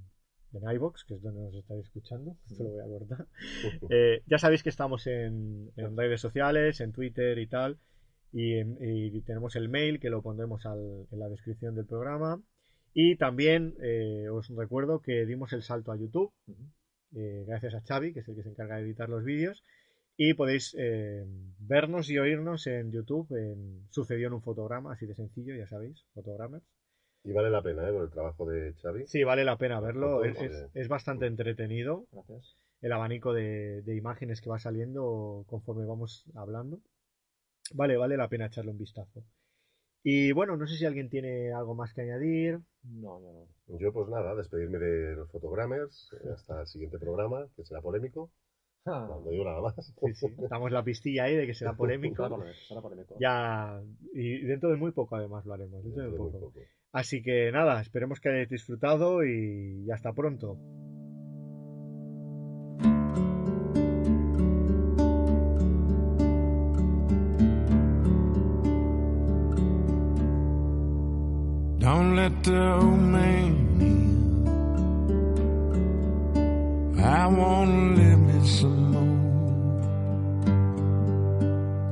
[0.56, 2.36] en iVoox, que es donde nos estáis escuchando.
[2.49, 3.28] Esto lo voy a cortar.
[3.89, 7.78] Eh, ya sabéis que estamos en, en redes sociales, en Twitter y tal.
[8.32, 12.41] Y, y tenemos el mail que lo pondremos al- en la descripción del programa.
[12.93, 16.32] Y también eh, os recuerdo que dimos el salto a YouTube,
[17.16, 19.64] eh, gracias a Xavi, que es el que se encarga de editar los vídeos.
[20.18, 20.74] Y podéis
[21.60, 26.06] vernos y oírnos en YouTube en Sucedió en un fotograma, así de sencillo, ya sabéis,
[26.14, 26.64] fotogramas.
[27.26, 27.91] Y vale la pena, ¿eh?
[27.91, 29.07] Por el trabajo de Xavi.
[29.07, 30.38] Sí, vale la pena verlo, es,
[30.73, 32.55] es- bastante entretenido Gracias.
[32.82, 36.80] el abanico de, de imágenes que va saliendo conforme vamos hablando.
[37.73, 39.23] Vale, vale la pena echarle un vistazo.
[40.03, 42.59] Y bueno, no sé si alguien tiene algo más que añadir.
[42.84, 43.80] No, no, no.
[43.80, 48.32] Yo, pues nada, despedirme de los fotogramers eh, hasta el siguiente programa, que será polémico.
[48.86, 49.73] Ah, No, no digo nada más.
[49.99, 52.30] Sí, sí, damos la pistilla ahí de que será será polémico.
[52.67, 53.15] será polémico.
[53.19, 53.82] Ya,
[54.13, 56.59] y dentro de muy poco además lo haremos, dentro de Dentro de muy poco.
[56.96, 60.58] Así que nada, esperemos que hayáis disfrutado y hasta pronto.
[71.80, 74.46] Don't let the old man in.
[76.98, 79.20] I wanna live me some more.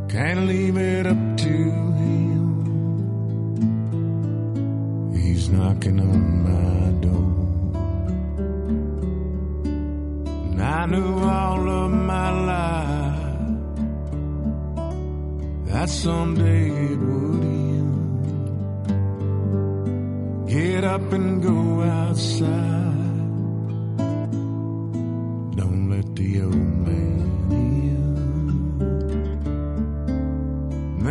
[0.08, 1.83] Can't leave it up to
[5.54, 7.34] knocking on my door.
[10.50, 13.48] And I knew all of my life
[15.68, 17.94] that someday it would end.
[20.50, 23.18] Get up and go outside.
[25.60, 28.06] Don't let the old man in.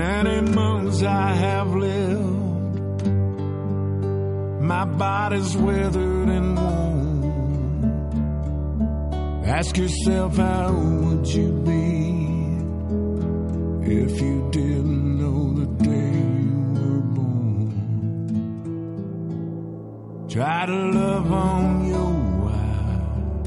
[0.00, 2.31] Many moons I have lived.
[4.74, 7.84] My body's withered and worn.
[9.44, 12.56] Ask yourself, how would you be
[14.00, 17.68] if you didn't know the day you were born?
[20.30, 22.14] Try to love on your
[22.46, 23.46] wife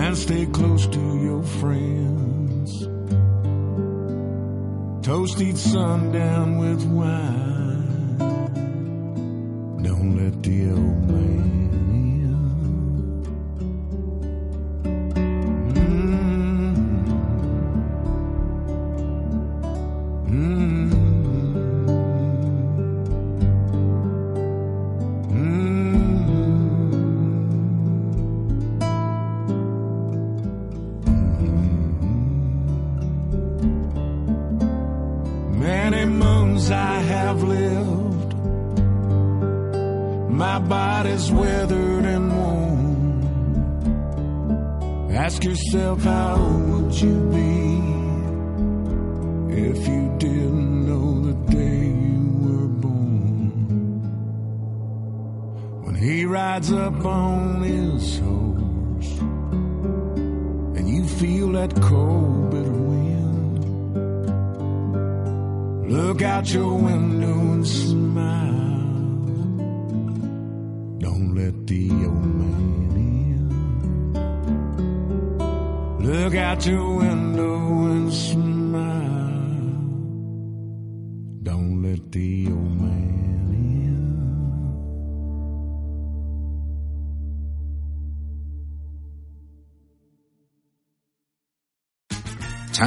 [0.00, 2.70] and stay close to your friends.
[5.06, 7.67] Toast each sundown with wine.
[10.08, 11.37] Don't let the